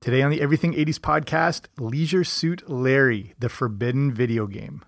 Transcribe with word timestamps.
Today 0.00 0.22
on 0.22 0.30
the 0.30 0.40
Everything 0.40 0.74
80s 0.74 1.00
podcast, 1.00 1.62
Leisure 1.76 2.22
Suit 2.22 2.70
Larry, 2.70 3.34
the 3.40 3.48
forbidden 3.48 4.14
video 4.14 4.46
game. 4.46 4.84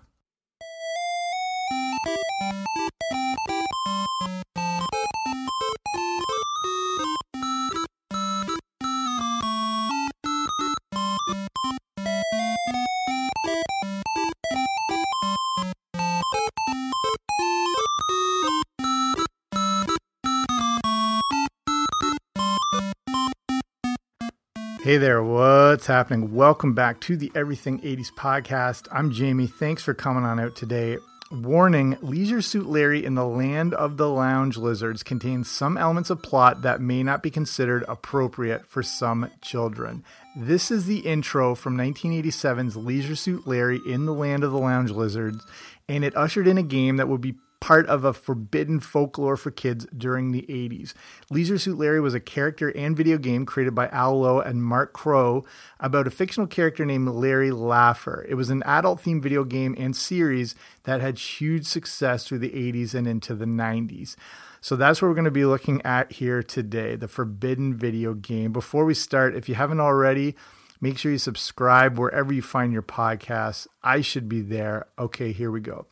Hey 24.91 24.97
there, 24.97 25.23
what's 25.23 25.85
happening? 25.85 26.35
Welcome 26.35 26.73
back 26.73 26.99
to 26.99 27.15
the 27.15 27.31
Everything 27.33 27.79
80s 27.79 28.11
podcast. 28.11 28.89
I'm 28.91 29.13
Jamie. 29.13 29.47
Thanks 29.47 29.81
for 29.81 29.93
coming 29.93 30.25
on 30.25 30.37
out 30.37 30.53
today. 30.57 30.97
Warning 31.31 31.97
Leisure 32.01 32.41
Suit 32.41 32.65
Larry 32.65 33.05
in 33.05 33.15
the 33.15 33.25
Land 33.25 33.73
of 33.73 33.95
the 33.95 34.09
Lounge 34.09 34.57
Lizards 34.57 35.01
contains 35.01 35.49
some 35.49 35.77
elements 35.77 36.09
of 36.09 36.21
plot 36.21 36.63
that 36.63 36.81
may 36.81 37.03
not 37.03 37.23
be 37.23 37.29
considered 37.29 37.85
appropriate 37.87 38.67
for 38.67 38.83
some 38.83 39.31
children. 39.39 40.03
This 40.35 40.69
is 40.69 40.87
the 40.87 40.99
intro 40.99 41.55
from 41.55 41.77
1987's 41.77 42.75
Leisure 42.75 43.15
Suit 43.15 43.47
Larry 43.47 43.79
in 43.87 44.05
the 44.05 44.13
Land 44.13 44.43
of 44.43 44.51
the 44.51 44.59
Lounge 44.59 44.91
Lizards, 44.91 45.41
and 45.87 46.03
it 46.03 46.17
ushered 46.17 46.49
in 46.49 46.57
a 46.57 46.63
game 46.63 46.97
that 46.97 47.07
would 47.07 47.21
be 47.21 47.35
part 47.61 47.87
of 47.87 48.03
a 48.03 48.11
forbidden 48.11 48.81
folklore 48.81 49.37
for 49.37 49.51
kids 49.51 49.87
during 49.95 50.31
the 50.31 50.41
80s. 50.49 50.93
Leisure 51.29 51.57
Suit 51.57 51.77
Larry 51.77 52.01
was 52.01 52.13
a 52.13 52.19
character 52.19 52.75
and 52.75 52.97
video 52.97 53.17
game 53.17 53.45
created 53.45 53.73
by 53.73 53.87
Al 53.89 54.19
Lowe 54.19 54.39
and 54.39 54.63
Mark 54.63 54.91
Crowe 54.91 55.45
about 55.79 56.07
a 56.07 56.11
fictional 56.11 56.47
character 56.47 56.85
named 56.85 57.07
Larry 57.07 57.51
Laffer. 57.51 58.25
It 58.27 58.33
was 58.33 58.49
an 58.49 58.63
adult 58.63 59.03
themed 59.03 59.21
video 59.21 59.45
game 59.45 59.75
and 59.77 59.95
series 59.95 60.55
that 60.83 60.99
had 60.99 61.17
huge 61.17 61.65
success 61.65 62.27
through 62.27 62.39
the 62.39 62.49
80s 62.49 62.93
and 62.95 63.07
into 63.07 63.35
the 63.35 63.45
90s. 63.45 64.15
So 64.59 64.75
that's 64.75 65.01
what 65.01 65.07
we're 65.07 65.15
going 65.15 65.25
to 65.25 65.31
be 65.31 65.45
looking 65.45 65.81
at 65.83 66.13
here 66.13 66.43
today 66.43 66.95
the 66.95 67.07
forbidden 67.07 67.75
video 67.75 68.15
game. 68.15 68.51
Before 68.51 68.85
we 68.85 68.95
start, 68.95 69.35
if 69.35 69.47
you 69.47 69.55
haven't 69.55 69.79
already, 69.79 70.35
make 70.81 70.97
sure 70.97 71.11
you 71.11 71.19
subscribe 71.19 71.97
wherever 71.97 72.33
you 72.33 72.41
find 72.41 72.73
your 72.73 72.81
podcasts. 72.81 73.67
I 73.83 74.01
should 74.01 74.27
be 74.27 74.41
there. 74.41 74.87
Okay, 74.97 75.31
here 75.31 75.51
we 75.51 75.61
go. 75.61 75.85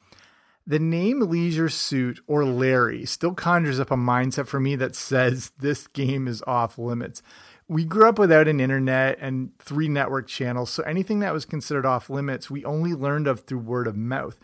The 0.70 0.78
name 0.78 1.22
Leisure 1.22 1.68
Suit 1.68 2.20
or 2.28 2.46
Larry 2.46 3.04
still 3.04 3.34
conjures 3.34 3.80
up 3.80 3.90
a 3.90 3.96
mindset 3.96 4.46
for 4.46 4.60
me 4.60 4.76
that 4.76 4.96
says 4.96 5.52
this 5.58 5.88
game 5.88 6.28
is 6.28 6.44
off 6.46 6.78
limits. 6.78 7.24
We 7.68 7.84
grew 7.84 8.08
up 8.08 8.20
without 8.20 8.48
an 8.48 8.60
internet 8.60 9.18
and 9.20 9.50
three 9.58 9.88
network 9.88 10.28
channels, 10.28 10.70
so 10.70 10.84
anything 10.84 11.22
that 11.22 11.34
was 11.34 11.44
considered 11.44 11.88
off 11.88 12.08
limits 12.08 12.52
we 12.52 12.64
only 12.66 12.94
learned 12.94 13.26
of 13.26 13.40
through 13.40 13.62
word 13.62 13.88
of 13.88 13.98
mouth. 13.98 14.40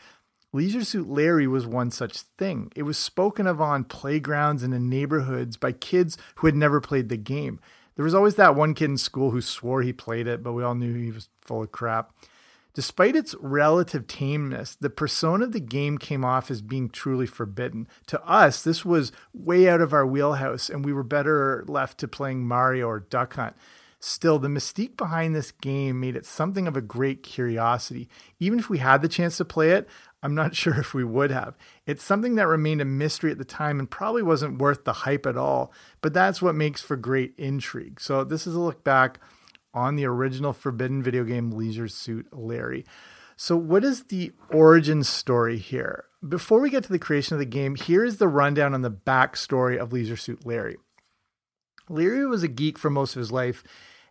Leisure 0.52 0.84
Suit 0.84 1.08
Larry 1.08 1.46
was 1.46 1.68
one 1.68 1.92
such 1.92 2.22
thing. 2.40 2.72
It 2.76 2.84
was 2.84 2.98
spoken 2.98 3.46
of 3.46 3.62
on 3.62 3.84
playgrounds 3.84 4.64
and 4.64 4.74
in 4.74 4.90
neighborhoods 4.90 5.58
by 5.58 5.74
kids 5.74 6.18
who 6.38 6.48
had 6.48 6.56
never 6.56 6.82
played 6.82 7.10
the 7.10 7.18
game. 7.18 7.60
There 7.98 8.06
was 8.06 8.16
always 8.16 8.34
that 8.38 8.56
one 8.56 8.74
kid 8.74 8.90
in 8.90 8.98
school 8.98 9.30
who 9.30 9.42
swore 9.42 9.84
he 9.84 9.94
played 9.94 10.26
it, 10.26 10.42
but 10.42 10.54
we 10.54 10.64
all 10.64 10.74
knew 10.74 10.96
he 10.96 11.12
was 11.12 11.30
full 11.42 11.62
of 11.62 11.72
crap. 11.72 12.16
Despite 12.76 13.16
its 13.16 13.34
relative 13.40 14.06
tameness, 14.06 14.76
the 14.76 14.90
persona 14.90 15.46
of 15.46 15.54
the 15.54 15.62
game 15.62 15.98
came 15.98 16.26
off 16.26 16.52
as 16.52 16.62
being 16.62 16.90
truly 16.90 17.26
forbidden. 17.26 17.88
To 18.08 18.22
us, 18.26 18.62
this 18.62 18.84
was 18.84 19.14
way 19.34 19.70
out 19.70 19.80
of 19.80 19.94
our 19.94 20.06
wheelhouse, 20.06 20.70
and 20.70 20.84
we 20.84 20.92
were 20.92 21.02
better 21.02 21.64
left 21.70 22.00
to 22.00 22.08
playing 22.10 22.46
Mario 22.46 22.88
or 22.88 23.00
Duck 23.00 23.36
Hunt. 23.36 23.56
Still, 24.02 24.40
the 24.40 24.50
mystique 24.50 24.98
behind 24.98 25.34
this 25.34 25.52
game 25.52 26.02
made 26.02 26.18
it 26.18 26.26
something 26.26 26.68
of 26.68 26.76
a 26.76 26.82
great 26.82 27.24
curiosity. 27.24 28.10
Even 28.42 28.60
if 28.60 28.70
we 28.70 28.80
had 28.80 29.02
the 29.02 29.08
chance 29.08 29.38
to 29.38 29.46
play 29.46 29.72
it, 29.72 29.88
I'm 30.22 30.36
not 30.36 30.54
sure 30.58 30.78
if 30.78 30.94
we 30.94 31.06
would 31.06 31.32
have. 31.32 31.56
It's 31.86 32.04
something 32.04 32.36
that 32.36 32.46
remained 32.46 32.82
a 32.82 32.86
mystery 32.86 33.32
at 33.32 33.38
the 33.38 33.46
time 33.46 33.80
and 33.80 33.90
probably 33.90 34.22
wasn't 34.22 34.60
worth 34.60 34.84
the 34.84 34.92
hype 34.92 35.26
at 35.26 35.38
all, 35.38 35.72
but 36.02 36.14
that's 36.14 36.42
what 36.42 36.56
makes 36.56 36.82
for 36.82 36.98
great 36.98 37.36
intrigue. 37.38 38.02
So, 38.02 38.26
this 38.26 38.46
is 38.46 38.54
a 38.54 38.60
look 38.60 38.84
back 38.84 39.22
on 39.76 39.96
the 39.96 40.06
original 40.06 40.54
Forbidden 40.54 41.04
video 41.04 41.24
game 41.24 41.52
Leisure 41.52 41.88
Suit 41.88 42.28
Larry. 42.32 42.86
So, 43.36 43.58
what 43.58 43.84
is 43.84 44.06
the 44.06 44.32
origin 44.50 45.04
story 45.04 45.58
here? 45.58 46.06
Before 46.28 46.62
we 46.62 46.70
get 46.70 46.84
to 46.86 46.92
the 46.92 46.98
creation 46.98 47.36
of 47.36 47.40
the 47.40 47.46
game, 47.46 47.76
here 47.76 48.04
is 48.04 48.18
the 48.18 48.30
rundown 48.30 48.74
on 48.74 48.82
the 48.82 48.90
backstory 48.90 49.78
of 49.78 49.92
Leisure 49.92 50.18
Suit 50.18 50.46
Larry. 50.46 50.78
Larry 51.90 52.26
was 52.26 52.42
a 52.42 52.48
geek 52.48 52.80
for 52.80 52.90
most 52.90 53.16
of 53.16 53.20
his 53.20 53.32
life 53.32 53.64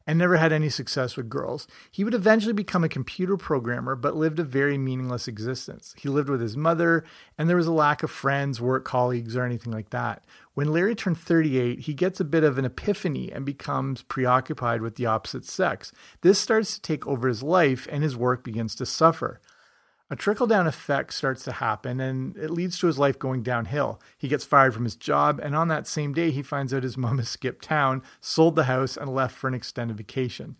and 0.07 0.19
never 0.19 0.37
had 0.37 0.53
any 0.53 0.69
success 0.69 1.17
with 1.17 1.29
girls. 1.29 1.67
He 1.91 2.05
would 2.05 2.15
eventually 2.15 2.53
become 2.53 2.85
a 2.85 2.89
computer 2.89 3.37
programmer, 3.37 3.97
but 3.97 4.17
lived 4.17 4.39
a 4.39 4.45
very 4.45 4.77
meaningless 4.77 5.29
existence. 5.29 5.95
He 5.99 6.09
lived 6.09 6.29
with 6.29 6.41
his 6.41 6.57
mother, 6.57 7.05
and 7.39 7.49
there 7.49 7.57
was 7.57 7.67
a 7.67 7.73
lack 7.73 8.03
of 8.03 8.11
friends, 8.11 8.61
work 8.61 8.85
colleagues, 8.85 9.37
or 9.37 9.45
anything 9.45 9.73
like 9.73 9.91
that. 9.91 10.25
When 10.55 10.73
Larry 10.73 10.95
turned 10.95 11.19
38, 11.19 11.81
he 11.81 11.95
gets 11.95 12.21
a 12.21 12.25
bit 12.25 12.45
of 12.45 12.59
an 12.59 12.65
epiphany 12.65 13.33
and 13.33 13.45
becomes 13.45 14.03
preoccupied 14.03 14.83
with 14.83 14.97
the 14.97 15.07
opposite 15.07 15.45
sex. 15.45 15.93
This 16.21 16.39
starts 16.39 16.75
to 16.75 16.83
take 16.83 17.07
over 17.07 17.29
his 17.29 17.43
life, 17.43 17.89
and 17.91 18.03
his 18.03 18.17
work 18.17 18.45
begins 18.45 18.75
to 18.77 18.87
suffer 18.87 19.41
a 20.11 20.17
trickle 20.17 20.47
down 20.47 20.67
effect 20.67 21.15
starts 21.15 21.45
to 21.45 21.53
happen 21.53 21.99
and 21.99 22.37
it 22.37 22.51
leads 22.51 22.79
to 22.79 22.87
his 22.87 22.99
life 22.99 23.19
going 23.19 23.43
downhill. 23.43 24.01
He 24.19 24.29
gets 24.29 24.45
fired 24.45 24.75
from 24.75 24.85
his 24.85 24.97
job, 24.97 25.41
and 25.43 25.57
on 25.57 25.69
that 25.69 25.87
same 25.87 26.13
day, 26.13 26.31
he 26.31 26.43
finds 26.43 26.75
out 26.75 26.83
his 26.83 26.97
mom 26.99 27.19
has 27.19 27.29
skipped 27.29 27.65
town, 27.65 28.03
sold 28.21 28.57
the 28.57 28.65
house, 28.65 28.97
and 28.97 29.15
left 29.15 29.37
for 29.37 29.49
an 29.49 29.55
extended 29.55 29.97
vacation. 29.97 30.57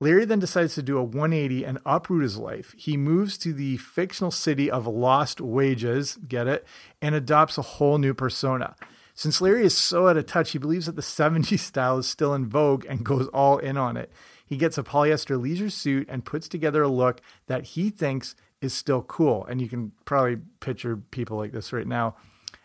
Larry 0.00 0.24
then 0.24 0.40
decides 0.40 0.74
to 0.74 0.82
do 0.82 0.98
a 0.98 1.04
180 1.04 1.64
and 1.64 1.78
uproot 1.86 2.24
his 2.24 2.36
life. 2.36 2.74
He 2.76 2.96
moves 2.96 3.38
to 3.38 3.52
the 3.52 3.76
fictional 3.76 4.32
city 4.32 4.68
of 4.68 4.88
Lost 4.88 5.40
Wages, 5.40 6.18
get 6.26 6.48
it, 6.48 6.66
and 7.00 7.14
adopts 7.14 7.56
a 7.56 7.62
whole 7.62 7.98
new 7.98 8.12
persona. 8.12 8.74
Since 9.14 9.40
Larry 9.40 9.64
is 9.64 9.76
so 9.76 10.08
out 10.08 10.16
of 10.16 10.26
touch, 10.26 10.50
he 10.50 10.58
believes 10.58 10.86
that 10.86 10.96
the 10.96 11.02
70s 11.02 11.58
style 11.60 11.98
is 11.98 12.08
still 12.08 12.34
in 12.34 12.48
vogue 12.48 12.84
and 12.88 13.04
goes 13.04 13.28
all 13.28 13.58
in 13.58 13.76
on 13.76 13.96
it. 13.96 14.10
He 14.44 14.56
gets 14.56 14.76
a 14.76 14.82
polyester 14.82 15.40
leisure 15.40 15.70
suit 15.70 16.08
and 16.10 16.24
puts 16.24 16.48
together 16.48 16.82
a 16.82 16.88
look 16.88 17.20
that 17.46 17.62
he 17.62 17.88
thinks 17.88 18.34
is 18.62 18.72
still 18.72 19.02
cool. 19.02 19.44
And 19.44 19.60
you 19.60 19.68
can 19.68 19.92
probably 20.06 20.38
picture 20.60 20.96
people 20.96 21.36
like 21.36 21.52
this 21.52 21.72
right 21.72 21.86
now. 21.86 22.16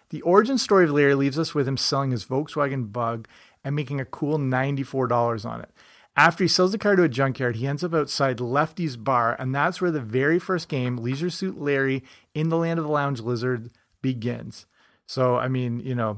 The 0.09 0.21
origin 0.21 0.57
story 0.57 0.85
of 0.85 0.91
Larry 0.91 1.15
leaves 1.15 1.37
us 1.37 1.53
with 1.53 1.67
him 1.67 1.75
selling 1.75 2.11
his 2.11 2.25
Volkswagen 2.25 2.93
Bug 2.93 3.27
and 3.63 3.75
making 3.75 3.99
a 3.99 4.05
cool 4.05 4.37
$94 4.37 5.45
on 5.45 5.59
it. 5.59 5.69
After 6.15 6.43
he 6.43 6.47
sells 6.47 6.71
the 6.71 6.79
car 6.79 6.95
to 6.95 7.03
a 7.03 7.09
junkyard, 7.09 7.57
he 7.57 7.67
ends 7.67 7.83
up 7.83 7.93
outside 7.93 8.39
Lefty's 8.39 8.97
bar, 8.97 9.35
and 9.37 9.53
that's 9.53 9.79
where 9.79 9.91
the 9.91 9.99
very 9.99 10.39
first 10.39 10.67
game, 10.67 10.97
Leisure 10.97 11.29
Suit 11.29 11.59
Larry 11.59 12.03
in 12.33 12.49
the 12.49 12.57
Land 12.57 12.79
of 12.79 12.85
the 12.85 12.91
Lounge 12.91 13.19
Lizard, 13.19 13.69
begins. 14.01 14.65
So, 15.05 15.35
I 15.35 15.47
mean, 15.47 15.79
you 15.79 15.93
know, 15.93 16.17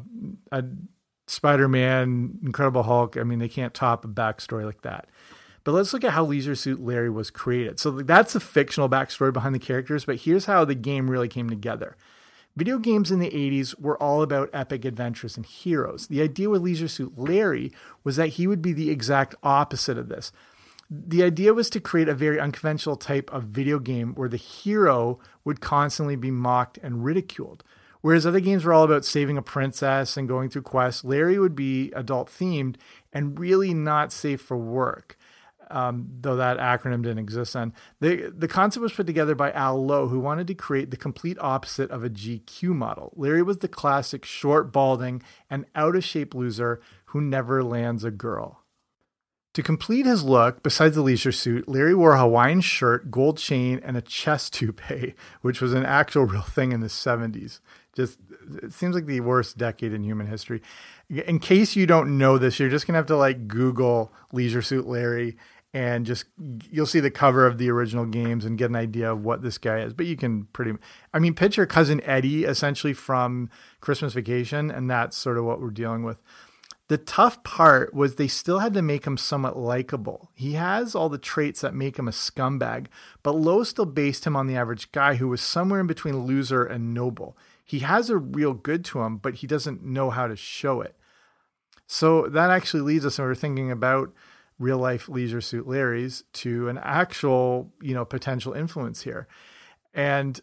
Spider 1.28 1.68
Man, 1.68 2.40
Incredible 2.44 2.84
Hulk, 2.84 3.18
I 3.18 3.24
mean, 3.24 3.40
they 3.40 3.50
can't 3.50 3.74
top 3.74 4.06
a 4.06 4.08
backstory 4.08 4.64
like 4.64 4.84
that. 4.84 5.10
But 5.70 5.76
let's 5.76 5.94
look 5.94 6.04
at 6.04 6.14
how 6.14 6.26
Leisure 6.26 6.56
Suit 6.56 6.84
Larry 6.84 7.12
was 7.12 7.30
created. 7.30 7.80
So 7.80 7.92
that's 7.92 8.34
the 8.34 8.40
fictional 8.40 8.90
backstory 8.90 9.32
behind 9.32 9.54
the 9.54 9.60
characters, 9.60 10.04
but 10.04 10.16
here's 10.16 10.46
how 10.46 10.66
the 10.66 10.74
game 10.74 11.12
really 11.12 11.28
came 11.28 11.48
together. 11.48 11.96
Video 12.56 12.80
games 12.80 13.12
in 13.12 13.20
the 13.20 13.30
80s 13.30 13.80
were 13.80 13.96
all 14.02 14.24
about 14.24 14.50
epic 14.52 14.84
adventures 14.84 15.38
and 15.38 15.46
heroes. 15.46 16.08
The 16.08 16.24
idea 16.24 16.50
with 16.50 16.64
Leisure 16.64 16.88
Suit 16.88 17.20
Larry 17.20 17.72
was 18.04 18.16
that 18.16 18.30
he 18.30 18.48
would 18.48 18.64
be 18.64 18.74
the 18.74 18.90
exact 18.90 19.36
opposite 19.44 20.00
of 20.00 20.10
this. 20.10 20.32
The 20.90 21.22
idea 21.22 21.54
was 21.54 21.70
to 21.70 21.80
create 21.80 22.10
a 22.10 22.16
very 22.16 22.40
unconventional 22.40 22.96
type 22.96 23.32
of 23.32 23.44
video 23.44 23.78
game 23.78 24.16
where 24.16 24.28
the 24.28 24.38
hero 24.38 25.20
would 25.46 25.62
constantly 25.62 26.16
be 26.16 26.32
mocked 26.32 26.80
and 26.82 27.06
ridiculed. 27.06 27.64
Whereas 28.02 28.26
other 28.26 28.40
games 28.40 28.66
were 28.66 28.74
all 28.74 28.86
about 28.86 29.06
saving 29.06 29.38
a 29.38 29.44
princess 29.44 30.18
and 30.18 30.28
going 30.28 30.50
through 30.50 30.64
quests, 30.64 31.04
Larry 31.04 31.38
would 31.38 31.56
be 31.56 31.92
adult 31.92 32.28
themed 32.28 32.78
and 33.14 33.38
really 33.38 33.76
not 33.76 34.12
safe 34.12 34.42
for 34.42 34.58
work 34.58 35.16
um, 35.70 36.08
though 36.22 36.36
that 36.36 36.58
acronym 36.58 37.04
didn't 37.04 37.20
exist 37.20 37.54
then. 37.54 37.74
The, 38.00 38.34
the 38.36 38.48
concept 38.48 38.82
was 38.82 38.94
put 38.94 39.08
together 39.08 39.36
by 39.36 39.52
Al 39.52 39.86
Lowe, 39.86 40.08
who 40.08 40.20
wanted 40.20 40.48
to 40.48 40.56
create 40.56 40.92
the 40.92 40.98
complete 40.98 41.38
opposite 41.40 41.92
of 41.92 42.04
a 42.04 42.10
GQ 42.10 42.70
model. 42.76 43.14
Larry 43.16 43.44
was 43.44 43.60
the 43.60 43.68
classic 43.68 44.26
short, 44.26 44.72
balding, 44.72 45.22
and 45.50 45.66
out 45.76 45.96
of 45.96 46.04
shape 46.04 46.34
loser 46.34 46.82
who 47.06 47.22
never 47.22 47.64
lands 47.64 48.04
a 48.04 48.12
girl. 48.12 48.64
To 49.56 49.64
complete 49.64 50.06
his 50.06 50.24
look, 50.24 50.62
besides 50.62 50.96
the 50.96 51.02
leisure 51.02 51.32
suit, 51.32 51.68
Larry 51.68 51.96
wore 51.96 52.14
a 52.14 52.20
Hawaiian 52.20 52.62
shirt, 52.62 53.10
gold 53.10 53.40
chain, 53.40 53.82
and 53.84 53.98
a 53.98 54.02
chest 54.02 54.54
toupee, 54.54 55.16
which 55.42 55.60
was 55.60 55.74
an 55.74 55.86
actual 55.86 56.26
real 56.26 56.42
thing 56.42 56.72
in 56.72 56.82
the 56.82 56.88
70s. 56.88 57.60
Just 57.96 58.20
it 58.64 58.74
seems 58.74 58.96
like 58.96 59.06
the 59.06 59.20
worst 59.20 59.58
decade 59.58 59.94
in 59.94 60.04
human 60.04 60.28
history. 60.28 60.62
In 61.10 61.40
case 61.40 61.76
you 61.76 61.86
don't 61.86 62.18
know 62.18 62.38
this, 62.38 62.60
you're 62.60 62.70
just 62.70 62.86
gonna 62.86 62.98
have 62.98 63.08
to 63.08 63.18
like 63.18 63.48
Google 63.48 64.14
Leisure 64.32 64.62
Suit 64.62 64.88
Larry 64.88 65.36
and 65.74 66.06
just 66.06 66.26
you'll 66.72 66.86
see 66.86 67.00
the 67.00 67.12
cover 67.12 67.46
of 67.46 67.58
the 67.58 67.70
original 67.70 68.06
games 68.06 68.44
and 68.44 68.58
get 68.58 68.70
an 68.70 68.76
idea 68.76 69.12
of 69.12 69.24
what 69.24 69.42
this 69.42 69.58
guy 69.58 69.80
is. 69.80 69.94
But 69.94 70.08
you 70.08 70.16
can 70.16 70.46
pretty, 70.46 70.74
I 71.14 71.20
mean, 71.20 71.36
picture 71.36 71.66
cousin 71.66 72.02
Eddie 72.04 72.46
essentially 72.46 72.94
from 72.94 73.50
Christmas 73.80 74.14
Vacation, 74.14 74.72
and 74.72 74.90
that's 74.90 75.16
sort 75.16 75.38
of 75.38 75.46
what 75.46 75.62
we're 75.62 75.70
dealing 75.70 76.04
with. 76.04 76.22
The 76.88 76.98
tough 76.98 77.44
part 77.44 77.94
was 77.94 78.16
they 78.16 78.28
still 78.28 78.60
had 78.60 78.74
to 78.74 78.82
make 78.82 79.06
him 79.06 79.16
somewhat 79.16 79.56
likable. 79.56 80.32
He 80.34 80.54
has 80.54 80.96
all 80.96 81.08
the 81.08 81.20
traits 81.20 81.62
that 81.62 81.76
make 81.76 82.00
him 82.00 82.08
a 82.08 82.12
scumbag, 82.12 82.88
but 83.22 83.36
Lowe 83.36 83.64
still 83.64 83.86
based 83.86 84.26
him 84.26 84.36
on 84.36 84.48
the 84.48 84.56
average 84.56 84.92
guy 84.92 85.16
who 85.16 85.28
was 85.28 85.40
somewhere 85.40 85.80
in 85.80 85.86
between 85.86 86.26
loser 86.26 86.64
and 86.64 86.96
noble. 86.96 87.38
He 87.64 87.80
has 87.80 88.10
a 88.10 88.18
real 88.18 88.56
good 88.56 88.84
to 88.86 89.02
him, 89.02 89.18
but 89.18 89.36
he 89.36 89.46
doesn't 89.46 89.84
know 89.84 90.10
how 90.10 90.26
to 90.26 90.36
show 90.36 90.82
it. 90.82 90.96
So 91.86 92.28
that 92.28 92.50
actually 92.50 92.82
leads 92.82 93.06
us, 93.06 93.20
and 93.20 93.28
we're 93.28 93.36
thinking 93.36 93.70
about 93.70 94.12
real 94.60 94.78
life 94.78 95.08
Leisure 95.10 95.42
Suit 95.42 95.68
Larry's 95.68 96.24
to 96.34 96.68
an 96.68 96.78
actual, 96.78 97.72
you 97.82 97.94
know, 97.94 98.06
potential 98.06 98.54
influence 98.54 99.02
here. 99.02 99.28
And 99.94 100.40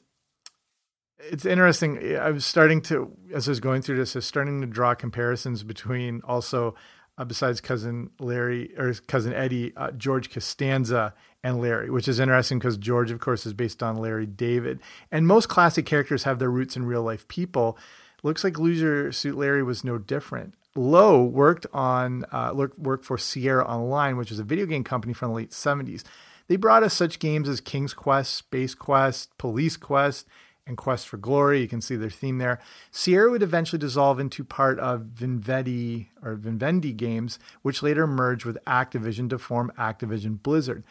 it's 1.19 1.45
interesting. 1.45 2.17
I 2.17 2.31
was 2.31 2.45
starting 2.45 2.81
to, 2.83 3.13
as 3.33 3.47
I 3.47 3.53
was 3.53 3.61
going 3.61 3.83
through 3.83 3.97
this, 3.97 4.17
I 4.17 4.19
was 4.19 4.27
starting 4.27 4.61
to 4.63 4.67
draw 4.67 4.95
comparisons 4.95 5.63
between 5.63 6.21
also, 6.25 6.75
uh, 7.19 7.25
besides 7.25 7.61
cousin 7.61 8.11
Larry 8.19 8.77
or 8.77 8.93
cousin 9.07 9.33
Eddie, 9.33 9.73
uh, 9.77 9.91
George 9.93 10.31
Costanza 10.31 11.15
and 11.43 11.61
Larry, 11.61 11.91
which 11.91 12.09
is 12.09 12.19
interesting 12.19 12.59
because 12.59 12.77
George, 12.77 13.11
of 13.11 13.21
course, 13.21 13.47
is 13.47 13.53
based 13.53 13.83
on 13.83 13.97
Larry 13.97 14.27
David. 14.27 14.81
And 15.13 15.27
most 15.27 15.49
classic 15.49 15.87
characters 15.87 16.25
have 16.25 16.39
their 16.39 16.51
roots 16.51 16.77
in 16.77 16.87
real 16.87 17.03
life 17.03 17.29
people. 17.29 17.79
Looks 18.23 18.45
like 18.45 18.59
Leisure 18.59 19.13
Suit 19.13 19.37
Larry 19.37 19.63
was 19.63 19.85
no 19.85 19.99
different. 19.99 20.55
Lowe 20.77 21.25
worked 21.25 21.67
on 21.73 22.25
uh, 22.33 22.53
worked 22.79 23.05
for 23.05 23.19
Sierra 23.19 23.65
Online, 23.65 24.17
which 24.17 24.31
is 24.31 24.39
a 24.39 24.45
video 24.45 24.67
game 24.67 24.85
company 24.85 25.13
from 25.13 25.31
the 25.31 25.35
late 25.35 25.51
70s. 25.51 26.05
They 26.49 26.57
brought 26.57 26.83
us 26.83 26.95
such 26.95 27.19
games 27.19 27.49
as 27.49 27.61
King's 27.61 27.95
Quest, 27.95 28.35
Space 28.35 28.75
Quest, 28.75 29.37
Police 29.37 29.77
Quest, 29.77 30.27
and 30.67 30.77
Quest 30.77 31.09
for 31.09 31.17
Glory. 31.17 31.61
You 31.61 31.69
can 31.69 31.81
see 31.81 31.97
their 31.97 32.11
theme 32.11 32.39
there. 32.39 32.61
Sierra 32.91 33.31
would 33.31 33.43
eventually 33.43 33.79
dissolve 33.79 34.21
into 34.21 34.45
part 34.45 34.79
of 34.79 35.03
Vivendi 35.03 36.11
or 36.23 36.35
Vivendi 36.35 36.93
Games, 36.93 37.39
which 37.63 37.83
later 37.83 38.07
merged 38.07 38.45
with 38.45 38.59
Activision 38.67 39.29
to 39.31 39.39
form 39.39 39.73
Activision 39.79 40.41
Blizzard. 40.43 40.85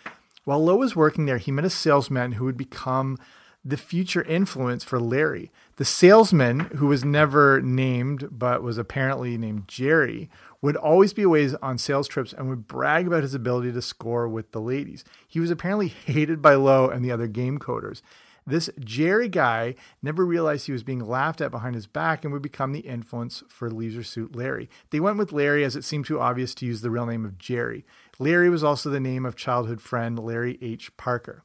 While 0.43 0.63
Lowe 0.63 0.75
was 0.75 0.95
working 0.95 1.25
there, 1.25 1.37
he 1.37 1.51
met 1.51 1.65
a 1.65 1.69
salesman 1.69 2.33
who 2.33 2.45
would 2.45 2.57
become 2.57 3.17
the 3.65 3.77
future 3.77 4.21
influence 4.21 4.83
for 4.83 4.99
Larry. 4.99 5.51
The 5.77 5.85
salesman, 5.85 6.59
who 6.77 6.85
was 6.85 7.03
never 7.03 7.59
named 7.61 8.29
but 8.31 8.61
was 8.61 8.77
apparently 8.77 9.37
named 9.37 9.67
Jerry, 9.67 10.29
would 10.61 10.75
always 10.75 11.13
be 11.13 11.23
away 11.23 11.49
on 11.63 11.79
sales 11.79 12.07
trips 12.07 12.31
and 12.31 12.47
would 12.47 12.67
brag 12.67 13.07
about 13.07 13.23
his 13.23 13.33
ability 13.33 13.71
to 13.71 13.81
score 13.81 14.27
with 14.27 14.51
the 14.51 14.61
ladies. 14.61 15.03
He 15.27 15.39
was 15.39 15.49
apparently 15.49 15.87
hated 16.05 16.43
by 16.43 16.53
Lowe 16.53 16.89
and 16.89 17.03
the 17.03 17.11
other 17.11 17.27
game 17.27 17.57
coders. 17.57 18.01
This 18.47 18.69
Jerry 18.79 19.27
guy 19.27 19.73
never 20.03 20.23
realized 20.23 20.67
he 20.67 20.71
was 20.71 20.83
being 20.83 20.99
laughed 20.99 21.41
at 21.41 21.49
behind 21.49 21.73
his 21.73 21.87
back 21.87 22.23
and 22.23 22.31
would 22.31 22.43
become 22.43 22.73
the 22.73 22.81
influence 22.81 23.41
for 23.49 23.71
Leisure 23.71 24.03
Suit 24.03 24.35
Larry. 24.35 24.69
They 24.91 24.99
went 24.99 25.17
with 25.17 25.31
Larry 25.31 25.63
as 25.63 25.75
it 25.75 25.83
seemed 25.83 26.05
too 26.05 26.19
obvious 26.19 26.53
to 26.55 26.65
use 26.67 26.81
the 26.81 26.91
real 26.91 27.07
name 27.07 27.25
of 27.25 27.39
Jerry. 27.39 27.85
Larry 28.19 28.51
was 28.51 28.63
also 28.63 28.91
the 28.91 28.99
name 28.99 29.25
of 29.25 29.35
childhood 29.35 29.81
friend 29.81 30.19
Larry 30.19 30.59
H. 30.61 30.95
Parker. 30.95 31.43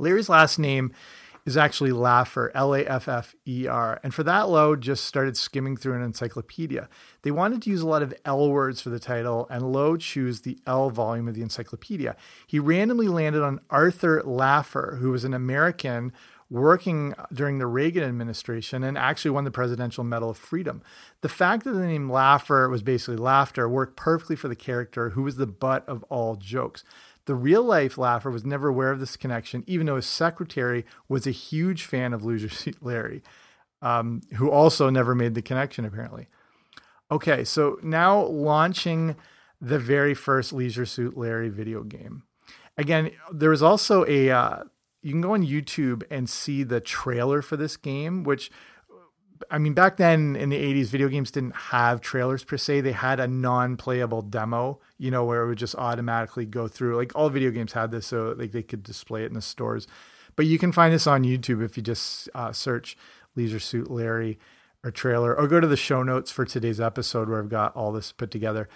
Larry's 0.00 0.28
last 0.28 0.58
name 0.58 0.92
is 1.46 1.56
actually 1.56 1.90
Laffer, 1.90 2.50
L 2.54 2.74
A 2.74 2.84
F 2.84 3.08
F 3.08 3.34
E 3.46 3.66
R. 3.66 4.00
And 4.02 4.14
for 4.14 4.22
that, 4.24 4.48
Lowe 4.48 4.76
just 4.76 5.04
started 5.04 5.36
skimming 5.36 5.76
through 5.76 5.94
an 5.94 6.02
encyclopedia. 6.02 6.88
They 7.22 7.30
wanted 7.30 7.62
to 7.62 7.70
use 7.70 7.82
a 7.82 7.88
lot 7.88 8.02
of 8.02 8.14
L 8.24 8.50
words 8.50 8.80
for 8.80 8.90
the 8.90 8.98
title, 8.98 9.46
and 9.50 9.72
Lowe 9.72 9.96
chose 9.96 10.42
the 10.42 10.58
L 10.66 10.90
volume 10.90 11.28
of 11.28 11.34
the 11.34 11.42
encyclopedia. 11.42 12.16
He 12.46 12.58
randomly 12.58 13.08
landed 13.08 13.42
on 13.42 13.60
Arthur 13.70 14.22
Laffer, 14.22 14.98
who 14.98 15.10
was 15.10 15.24
an 15.24 15.34
American 15.34 16.12
working 16.50 17.14
during 17.32 17.58
the 17.58 17.66
Reagan 17.66 18.02
administration 18.02 18.82
and 18.82 18.98
actually 18.98 19.30
won 19.30 19.44
the 19.44 19.52
Presidential 19.52 20.02
Medal 20.02 20.30
of 20.30 20.36
Freedom. 20.36 20.82
The 21.20 21.28
fact 21.28 21.62
that 21.62 21.72
the 21.72 21.86
name 21.86 22.08
Laffer 22.08 22.68
was 22.68 22.82
basically 22.82 23.16
laughter 23.16 23.68
worked 23.68 23.96
perfectly 23.96 24.34
for 24.34 24.48
the 24.48 24.56
character 24.56 25.10
who 25.10 25.22
was 25.22 25.36
the 25.36 25.46
butt 25.46 25.88
of 25.88 26.02
all 26.04 26.34
jokes. 26.34 26.82
The 27.30 27.36
real 27.36 27.62
life 27.62 27.94
Laffer 27.94 28.32
was 28.32 28.44
never 28.44 28.66
aware 28.66 28.90
of 28.90 28.98
this 28.98 29.16
connection, 29.16 29.62
even 29.68 29.86
though 29.86 29.94
his 29.94 30.06
secretary 30.06 30.84
was 31.08 31.28
a 31.28 31.30
huge 31.30 31.84
fan 31.84 32.12
of 32.12 32.24
Leisure 32.24 32.48
Suit 32.48 32.78
Larry, 32.82 33.22
um, 33.82 34.22
who 34.34 34.50
also 34.50 34.90
never 34.90 35.14
made 35.14 35.34
the 35.36 35.40
connection, 35.40 35.84
apparently. 35.84 36.26
Okay, 37.08 37.44
so 37.44 37.78
now 37.84 38.22
launching 38.22 39.14
the 39.60 39.78
very 39.78 40.12
first 40.12 40.52
Leisure 40.52 40.84
Suit 40.84 41.16
Larry 41.16 41.50
video 41.50 41.84
game. 41.84 42.24
Again, 42.76 43.12
there 43.32 43.50
was 43.50 43.62
also 43.62 44.04
a, 44.08 44.30
uh, 44.30 44.64
you 45.00 45.12
can 45.12 45.20
go 45.20 45.34
on 45.34 45.46
YouTube 45.46 46.02
and 46.10 46.28
see 46.28 46.64
the 46.64 46.80
trailer 46.80 47.42
for 47.42 47.56
this 47.56 47.76
game, 47.76 48.24
which 48.24 48.50
I 49.50 49.58
mean, 49.58 49.74
back 49.74 49.96
then 49.96 50.36
in 50.36 50.50
the 50.50 50.56
80s, 50.56 50.86
video 50.86 51.08
games 51.08 51.30
didn't 51.30 51.54
have 51.54 52.00
trailers 52.00 52.44
per 52.44 52.56
se. 52.56 52.82
They 52.82 52.92
had 52.92 53.20
a 53.20 53.28
non 53.28 53.76
playable 53.76 54.22
demo, 54.22 54.80
you 54.98 55.10
know, 55.10 55.24
where 55.24 55.42
it 55.42 55.48
would 55.48 55.58
just 55.58 55.74
automatically 55.76 56.46
go 56.46 56.68
through. 56.68 56.96
Like 56.96 57.12
all 57.14 57.30
video 57.30 57.50
games 57.50 57.72
had 57.72 57.90
this, 57.90 58.06
so 58.06 58.34
like 58.36 58.52
they 58.52 58.62
could 58.62 58.82
display 58.82 59.22
it 59.22 59.26
in 59.26 59.34
the 59.34 59.40
stores. 59.40 59.86
But 60.36 60.46
you 60.46 60.58
can 60.58 60.72
find 60.72 60.92
this 60.92 61.06
on 61.06 61.24
YouTube 61.24 61.64
if 61.64 61.76
you 61.76 61.82
just 61.82 62.28
uh, 62.34 62.52
search 62.52 62.96
Leisure 63.36 63.60
Suit 63.60 63.90
Larry 63.90 64.38
or 64.82 64.90
trailer, 64.90 65.36
or 65.36 65.46
go 65.46 65.60
to 65.60 65.66
the 65.66 65.76
show 65.76 66.02
notes 66.02 66.30
for 66.30 66.44
today's 66.44 66.80
episode 66.80 67.28
where 67.28 67.38
I've 67.38 67.50
got 67.50 67.76
all 67.76 67.92
this 67.92 68.12
put 68.12 68.30
together. 68.30 68.68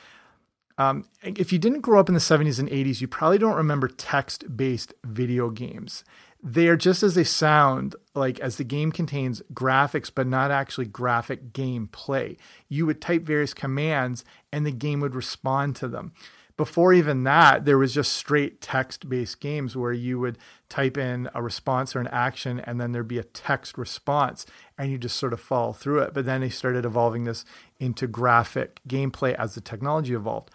Um, 0.76 1.04
if 1.22 1.52
you 1.52 1.58
didn't 1.58 1.80
grow 1.82 2.00
up 2.00 2.08
in 2.08 2.14
the 2.14 2.20
70s 2.20 2.58
and 2.58 2.68
80s, 2.68 3.00
you 3.00 3.06
probably 3.06 3.38
don't 3.38 3.54
remember 3.54 3.86
text 3.88 4.56
based 4.56 4.92
video 5.04 5.50
games 5.50 6.04
they 6.46 6.68
are 6.68 6.76
just 6.76 7.02
as 7.02 7.14
they 7.14 7.24
sound 7.24 7.96
like 8.14 8.38
as 8.38 8.58
the 8.58 8.64
game 8.64 8.92
contains 8.92 9.42
graphics 9.54 10.10
but 10.14 10.26
not 10.26 10.50
actually 10.50 10.84
graphic 10.84 11.54
gameplay. 11.54 12.36
You 12.68 12.84
would 12.84 13.00
type 13.00 13.22
various 13.22 13.54
commands 13.54 14.24
and 14.52 14.66
the 14.66 14.70
game 14.70 15.00
would 15.00 15.14
respond 15.14 15.74
to 15.76 15.88
them. 15.88 16.12
Before 16.58 16.92
even 16.92 17.24
that 17.24 17.64
there 17.64 17.78
was 17.78 17.94
just 17.94 18.12
straight 18.12 18.60
text 18.60 19.08
based 19.08 19.40
games 19.40 19.74
where 19.74 19.94
you 19.94 20.20
would 20.20 20.36
type 20.68 20.98
in 20.98 21.30
a 21.34 21.42
response 21.42 21.96
or 21.96 22.00
an 22.00 22.08
action 22.08 22.60
and 22.60 22.78
then 22.78 22.92
there'd 22.92 23.08
be 23.08 23.18
a 23.18 23.24
text 23.24 23.78
response 23.78 24.44
and 24.76 24.92
you 24.92 24.98
just 24.98 25.16
sort 25.16 25.32
of 25.32 25.40
follow 25.40 25.72
through 25.72 26.00
it. 26.00 26.12
But 26.12 26.26
then 26.26 26.42
they 26.42 26.50
started 26.50 26.84
evolving 26.84 27.24
this 27.24 27.46
into 27.80 28.06
graphic 28.06 28.80
gameplay 28.86 29.34
as 29.34 29.54
the 29.54 29.62
technology 29.62 30.12
evolved. 30.12 30.50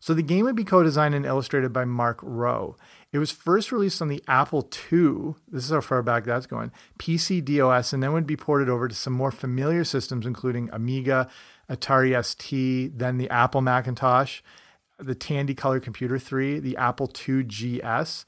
So 0.00 0.14
the 0.14 0.22
game 0.22 0.44
would 0.44 0.56
be 0.56 0.64
co-designed 0.64 1.14
and 1.14 1.26
illustrated 1.26 1.72
by 1.72 1.84
Mark 1.84 2.18
Crowe. 2.18 2.76
It 3.12 3.18
was 3.18 3.30
first 3.30 3.72
released 3.72 4.02
on 4.02 4.08
the 4.08 4.22
Apple 4.28 4.68
II. 4.92 5.34
This 5.48 5.64
is 5.64 5.70
how 5.70 5.80
far 5.80 6.02
back 6.02 6.24
that's 6.24 6.46
going. 6.46 6.72
PC 6.98 7.44
DOS, 7.44 7.92
and 7.92 8.02
then 8.02 8.12
would 8.12 8.26
be 8.26 8.36
ported 8.36 8.68
over 8.68 8.88
to 8.88 8.94
some 8.94 9.12
more 9.12 9.30
familiar 9.30 9.84
systems, 9.84 10.26
including 10.26 10.68
Amiga, 10.72 11.28
Atari 11.70 12.22
ST, 12.24 12.98
then 12.98 13.18
the 13.18 13.30
Apple 13.30 13.60
Macintosh, 13.60 14.40
the 14.98 15.14
Tandy 15.14 15.54
Color 15.54 15.80
Computer 15.80 16.18
3, 16.18 16.58
the 16.58 16.76
Apple 16.76 17.10
II 17.28 17.44
GS. 17.44 18.26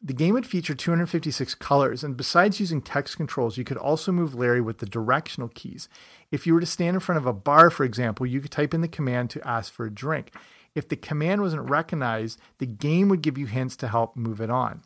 The 0.00 0.12
game 0.14 0.34
would 0.34 0.46
feature 0.46 0.74
256 0.74 1.56
colors, 1.56 2.04
and 2.04 2.16
besides 2.16 2.60
using 2.60 2.80
text 2.80 3.16
controls, 3.16 3.58
you 3.58 3.64
could 3.64 3.76
also 3.76 4.12
move 4.12 4.34
Larry 4.34 4.60
with 4.60 4.78
the 4.78 4.86
directional 4.86 5.48
keys. 5.48 5.88
If 6.30 6.46
you 6.46 6.54
were 6.54 6.60
to 6.60 6.66
stand 6.66 6.94
in 6.94 7.00
front 7.00 7.18
of 7.18 7.26
a 7.26 7.32
bar, 7.32 7.68
for 7.68 7.84
example, 7.84 8.24
you 8.24 8.40
could 8.40 8.52
type 8.52 8.72
in 8.72 8.80
the 8.80 8.88
command 8.88 9.30
to 9.30 9.46
ask 9.46 9.72
for 9.72 9.86
a 9.86 9.94
drink. 9.94 10.32
If 10.74 10.88
the 10.88 10.96
command 10.96 11.42
wasn't 11.42 11.68
recognized, 11.68 12.40
the 12.58 12.66
game 12.66 13.08
would 13.08 13.22
give 13.22 13.38
you 13.38 13.46
hints 13.46 13.76
to 13.76 13.88
help 13.88 14.16
move 14.16 14.40
it 14.40 14.50
on. 14.50 14.82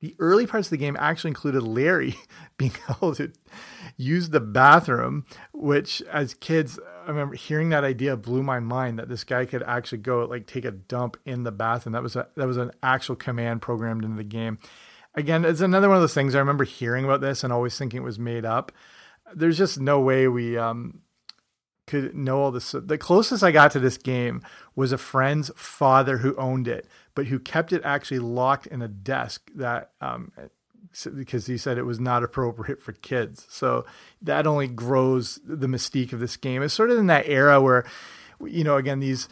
The 0.00 0.14
early 0.18 0.46
parts 0.46 0.66
of 0.66 0.70
the 0.72 0.76
game 0.76 0.96
actually 1.00 1.30
included 1.30 1.62
Larry 1.62 2.16
being 2.58 2.72
able 2.90 3.14
to 3.16 3.32
use 3.96 4.30
the 4.30 4.40
bathroom, 4.40 5.24
which 5.52 6.02
as 6.02 6.34
kids, 6.34 6.78
I 7.04 7.08
remember 7.08 7.34
hearing 7.34 7.70
that 7.70 7.84
idea 7.84 8.16
blew 8.16 8.42
my 8.42 8.60
mind 8.60 8.98
that 8.98 9.08
this 9.08 9.24
guy 9.24 9.46
could 9.46 9.62
actually 9.62 9.98
go 9.98 10.24
like 10.24 10.46
take 10.46 10.64
a 10.64 10.70
dump 10.70 11.16
in 11.24 11.44
the 11.44 11.52
bathroom. 11.52 11.94
That 11.94 12.02
was 12.02 12.14
a 12.14 12.28
that 12.36 12.46
was 12.46 12.56
an 12.56 12.72
actual 12.82 13.16
command 13.16 13.62
programmed 13.62 14.04
into 14.04 14.16
the 14.16 14.24
game. 14.24 14.58
Again, 15.14 15.46
it's 15.46 15.62
another 15.62 15.88
one 15.88 15.96
of 15.96 16.02
those 16.02 16.12
things 16.12 16.34
I 16.34 16.40
remember 16.40 16.64
hearing 16.64 17.06
about 17.06 17.22
this 17.22 17.42
and 17.42 17.50
always 17.50 17.78
thinking 17.78 18.02
it 18.02 18.04
was 18.04 18.18
made 18.18 18.44
up. 18.44 18.72
There's 19.34 19.56
just 19.56 19.80
no 19.80 19.98
way 20.00 20.28
we 20.28 20.58
um, 20.58 21.00
could 21.86 22.14
know 22.14 22.40
all 22.40 22.50
this. 22.50 22.72
The 22.72 22.98
closest 22.98 23.42
I 23.42 23.50
got 23.50 23.70
to 23.72 23.80
this 23.80 23.98
game 23.98 24.42
was 24.74 24.92
a 24.92 24.98
friend's 24.98 25.50
father 25.56 26.18
who 26.18 26.34
owned 26.36 26.68
it, 26.68 26.86
but 27.14 27.26
who 27.26 27.38
kept 27.38 27.72
it 27.72 27.82
actually 27.84 28.18
locked 28.18 28.66
in 28.66 28.82
a 28.82 28.88
desk 28.88 29.50
that 29.54 29.90
um, 30.00 30.32
because 31.14 31.46
he 31.46 31.58
said 31.58 31.78
it 31.78 31.84
was 31.84 32.00
not 32.00 32.22
appropriate 32.22 32.80
for 32.80 32.92
kids. 32.92 33.46
So 33.48 33.84
that 34.22 34.46
only 34.46 34.66
grows 34.66 35.38
the 35.44 35.66
mystique 35.66 36.12
of 36.12 36.20
this 36.20 36.36
game. 36.36 36.62
It's 36.62 36.74
sort 36.74 36.90
of 36.90 36.98
in 36.98 37.06
that 37.06 37.28
era 37.28 37.60
where, 37.60 37.84
you 38.44 38.64
know, 38.64 38.76
again 38.76 39.00
these 39.00 39.28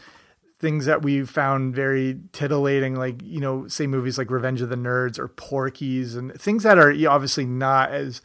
things 0.57 0.85
that 0.85 1.01
we 1.01 1.23
found 1.23 1.75
very 1.75 2.17
titillating, 2.31 2.95
like, 2.95 3.21
you 3.21 3.39
know, 3.39 3.67
say 3.67 3.87
movies 3.87 4.17
like 4.17 4.31
Revenge 4.31 4.61
of 4.61 4.69
the 4.69 4.75
Nerds 4.75 5.19
or 5.19 5.27
Porky's 5.27 6.15
and 6.15 6.33
things 6.39 6.63
that 6.63 6.77
are 6.77 6.93
obviously 7.09 7.45
not 7.45 7.91
as 7.91 8.21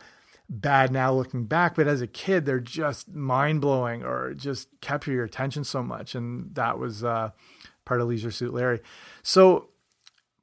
bad 0.51 0.91
now 0.91 1.13
looking 1.15 1.45
back, 1.45 1.77
but 1.77 1.87
as 1.87 2.03
a 2.03 2.07
kid, 2.09 2.45
they're 2.45 2.59
just 2.59 3.09
mind 3.09 3.61
blowing 3.61 4.03
or 4.03 4.35
just 4.35 4.81
capture 4.81 5.13
your 5.13 5.25
attention 5.25 5.63
so 5.63 5.83
much. 5.83 6.17
And 6.17 6.53
that 6.57 6.79
was 6.79 7.05
uh, 7.05 7.31
part 7.85 8.01
of 8.01 8.09
Leisure 8.09 8.33
Suit 8.33 8.53
Larry. 8.53 8.81
So 9.23 9.69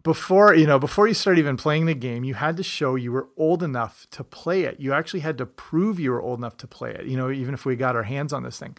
before 0.03 0.53
you 0.53 0.65
know 0.65 0.79
before 0.79 1.05
you 1.05 1.13
start 1.13 1.37
even 1.37 1.57
playing 1.57 1.85
the 1.85 1.93
game 1.93 2.23
you 2.23 2.33
had 2.33 2.55
to 2.55 2.63
show 2.63 2.95
you 2.95 3.11
were 3.11 3.27
old 3.35 3.61
enough 3.61 4.07
to 4.09 4.23
play 4.23 4.61
it 4.63 4.79
you 4.79 4.93
actually 4.93 5.19
had 5.19 5.37
to 5.37 5.45
prove 5.45 5.99
you 5.99 6.11
were 6.11 6.21
old 6.21 6.39
enough 6.39 6.55
to 6.55 6.65
play 6.65 6.91
it 6.91 7.05
you 7.05 7.17
know 7.17 7.29
even 7.29 7.53
if 7.53 7.65
we 7.65 7.75
got 7.75 7.93
our 7.93 8.03
hands 8.03 8.31
on 8.31 8.41
this 8.41 8.57
thing 8.57 8.77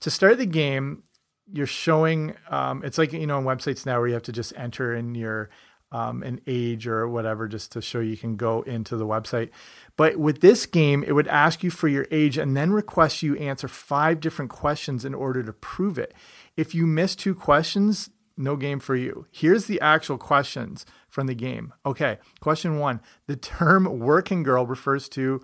to 0.00 0.10
start 0.10 0.36
the 0.36 0.44
game 0.44 1.02
you're 1.50 1.66
showing 1.66 2.34
um, 2.50 2.84
it's 2.84 2.98
like 2.98 3.14
you 3.14 3.26
know 3.26 3.38
on 3.38 3.44
websites 3.44 3.86
now 3.86 3.98
where 3.98 4.08
you 4.08 4.12
have 4.12 4.22
to 4.22 4.32
just 4.32 4.52
enter 4.58 4.94
in 4.94 5.14
your 5.14 5.48
um, 5.90 6.22
an 6.22 6.40
age 6.46 6.86
or 6.86 7.08
whatever 7.08 7.48
just 7.48 7.72
to 7.72 7.80
show 7.80 8.00
you 8.00 8.16
can 8.16 8.36
go 8.36 8.62
into 8.62 8.96
the 8.96 9.06
website 9.06 9.50
but 9.96 10.16
with 10.16 10.40
this 10.40 10.66
game 10.66 11.02
it 11.04 11.12
would 11.12 11.28
ask 11.28 11.62
you 11.62 11.70
for 11.70 11.88
your 11.88 12.06
age 12.10 12.36
and 12.36 12.56
then 12.56 12.72
request 12.72 13.22
you 13.22 13.36
answer 13.36 13.68
five 13.68 14.20
different 14.20 14.50
questions 14.50 15.04
in 15.04 15.14
order 15.14 15.42
to 15.42 15.52
prove 15.52 15.98
it 15.98 16.12
if 16.56 16.74
you 16.74 16.86
miss 16.86 17.16
two 17.16 17.34
questions 17.34 18.10
no 18.38 18.56
game 18.56 18.78
for 18.78 18.94
you. 18.94 19.26
Here's 19.30 19.66
the 19.66 19.80
actual 19.80 20.16
questions 20.16 20.86
from 21.08 21.26
the 21.26 21.34
game. 21.34 21.74
Okay, 21.84 22.18
question 22.40 22.78
one 22.78 23.00
The 23.26 23.36
term 23.36 23.98
working 23.98 24.42
girl 24.42 24.64
refers 24.64 25.08
to 25.10 25.42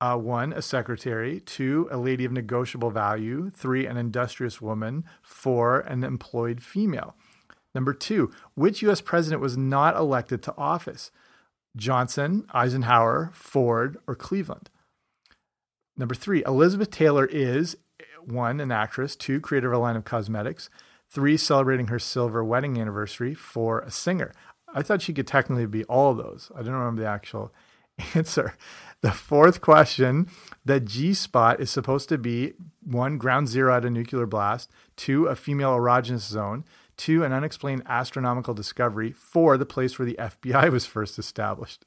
uh, 0.00 0.16
one, 0.16 0.52
a 0.52 0.60
secretary, 0.60 1.40
two, 1.40 1.88
a 1.90 1.96
lady 1.96 2.24
of 2.24 2.32
negotiable 2.32 2.90
value, 2.90 3.50
three, 3.50 3.86
an 3.86 3.96
industrious 3.96 4.60
woman, 4.60 5.04
four, 5.22 5.80
an 5.80 6.04
employed 6.04 6.62
female. 6.62 7.14
Number 7.76 7.92
two, 7.92 8.30
which 8.54 8.80
US 8.80 9.02
president 9.02 9.42
was 9.42 9.58
not 9.58 9.96
elected 9.96 10.42
to 10.44 10.54
office? 10.56 11.10
Johnson, 11.76 12.46
Eisenhower, 12.54 13.30
Ford, 13.34 13.98
or 14.06 14.14
Cleveland? 14.14 14.70
Number 15.94 16.14
three, 16.14 16.42
Elizabeth 16.46 16.90
Taylor 16.90 17.26
is 17.26 17.76
one, 18.24 18.60
an 18.60 18.72
actress, 18.72 19.14
two, 19.14 19.40
creator 19.40 19.68
of 19.68 19.74
a 19.74 19.78
line 19.78 19.94
of 19.94 20.06
cosmetics, 20.06 20.70
three, 21.10 21.36
celebrating 21.36 21.88
her 21.88 21.98
silver 21.98 22.42
wedding 22.42 22.80
anniversary, 22.80 23.34
four, 23.34 23.80
a 23.80 23.90
singer. 23.90 24.32
I 24.72 24.80
thought 24.80 25.02
she 25.02 25.12
could 25.12 25.26
technically 25.26 25.66
be 25.66 25.84
all 25.84 26.14
those. 26.14 26.50
I 26.54 26.62
don't 26.62 26.72
remember 26.72 27.02
the 27.02 27.08
actual 27.08 27.52
answer. 28.14 28.56
The 29.02 29.12
fourth 29.12 29.60
question 29.60 30.28
the 30.64 30.80
G 30.80 31.12
spot 31.12 31.60
is 31.60 31.70
supposed 31.70 32.08
to 32.08 32.16
be 32.16 32.54
one, 32.82 33.18
ground 33.18 33.48
zero 33.48 33.76
at 33.76 33.84
a 33.84 33.90
nuclear 33.90 34.24
blast, 34.24 34.70
two, 34.96 35.26
a 35.26 35.36
female 35.36 35.76
erogenous 35.76 36.26
zone, 36.26 36.64
two, 36.96 37.24
an 37.24 37.32
unexplained 37.32 37.82
astronomical 37.86 38.54
discovery, 38.54 39.12
four, 39.12 39.56
the 39.56 39.66
place 39.66 39.98
where 39.98 40.06
the 40.06 40.16
FBI 40.18 40.70
was 40.70 40.86
first 40.86 41.18
established, 41.18 41.84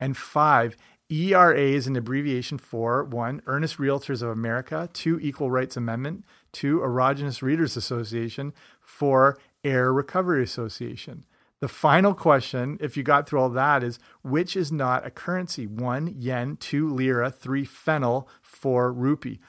and 0.00 0.16
five, 0.16 0.76
ERA 1.08 1.60
is 1.60 1.86
an 1.86 1.94
abbreviation 1.94 2.58
for 2.58 3.04
one, 3.04 3.40
Earnest 3.46 3.78
Realtors 3.78 4.22
of 4.22 4.28
America, 4.30 4.90
two, 4.92 5.20
Equal 5.20 5.50
Rights 5.50 5.76
Amendment, 5.76 6.24
two, 6.50 6.80
Erogenous 6.80 7.42
Readers 7.42 7.76
Association, 7.76 8.52
four, 8.80 9.38
Air 9.62 9.92
Recovery 9.92 10.42
Association. 10.42 11.24
The 11.60 11.68
final 11.68 12.12
question, 12.12 12.76
if 12.80 12.96
you 12.96 13.02
got 13.02 13.26
through 13.26 13.40
all 13.40 13.48
that, 13.50 13.82
is 13.82 13.98
which 14.22 14.56
is 14.56 14.70
not 14.70 15.06
a 15.06 15.10
currency? 15.10 15.66
One, 15.66 16.14
yen, 16.18 16.56
two, 16.56 16.92
lira, 16.92 17.30
three, 17.30 17.64
fennel, 17.64 18.28
four, 18.42 18.92
rupee. 18.92 19.40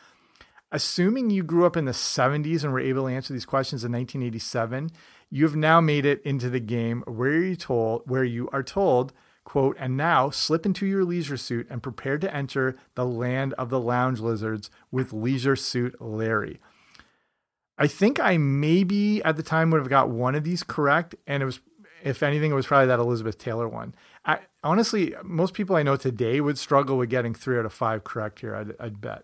Assuming 0.72 1.30
you 1.30 1.44
grew 1.44 1.66
up 1.66 1.78
in 1.78 1.86
the 1.86 1.92
70s 1.92 2.64
and 2.64 2.74
were 2.74 2.80
able 2.80 3.04
to 3.04 3.14
answer 3.14 3.34
these 3.34 3.46
questions 3.46 3.84
in 3.84 3.92
1987, 3.92 4.90
you 5.30 5.44
have 5.46 5.56
now 5.56 5.80
made 5.80 6.06
it 6.06 6.22
into 6.24 6.50
the 6.50 6.60
game 6.60 7.04
where 7.08 7.42
you 7.42 7.56
told 7.56 8.04
where 8.06 8.24
you 8.24 8.50
are 8.52 8.64
told 8.64 9.14
quote, 9.48 9.78
and 9.80 9.96
now 9.96 10.30
slip 10.30 10.66
into 10.66 10.86
your 10.86 11.06
leisure 11.06 11.38
suit 11.38 11.66
and 11.70 11.82
prepare 11.82 12.18
to 12.18 12.36
enter 12.36 12.76
the 12.96 13.06
land 13.06 13.54
of 13.54 13.70
the 13.70 13.80
lounge 13.80 14.20
lizards 14.20 14.70
with 14.92 15.14
Leisure 15.14 15.56
Suit 15.56 15.96
Larry. 16.02 16.60
I 17.78 17.88
think 17.88 18.20
I 18.20 18.36
maybe 18.36 19.24
at 19.24 19.38
the 19.38 19.44
time 19.44 19.72
would 19.72 19.80
have 19.80 19.90
got 19.90 20.10
one 20.10 20.36
of 20.36 20.44
these 20.44 20.64
correct, 20.64 21.16
and 21.26 21.42
it 21.42 21.46
was, 21.46 21.62
if 22.04 22.22
anything, 22.22 22.52
it 22.52 22.56
was 22.56 22.68
probably 22.68 22.88
that 22.88 23.00
Elizabeth 23.00 23.38
Taylor 23.38 23.70
one. 23.70 23.96
I, 24.26 24.40
honestly, 24.66 25.16
most 25.24 25.54
people 25.54 25.78
I 25.78 25.84
know 25.84 25.96
today 25.96 26.42
would 26.42 26.58
struggle 26.58 26.98
with 26.98 27.10
getting 27.10 27.34
three 27.34 27.58
out 27.58 27.66
of 27.66 27.72
five 27.72 28.04
correct 28.04 28.42
here. 28.42 28.54
I'd, 28.54 28.74
I'd 28.82 29.00
bet. 29.00 29.24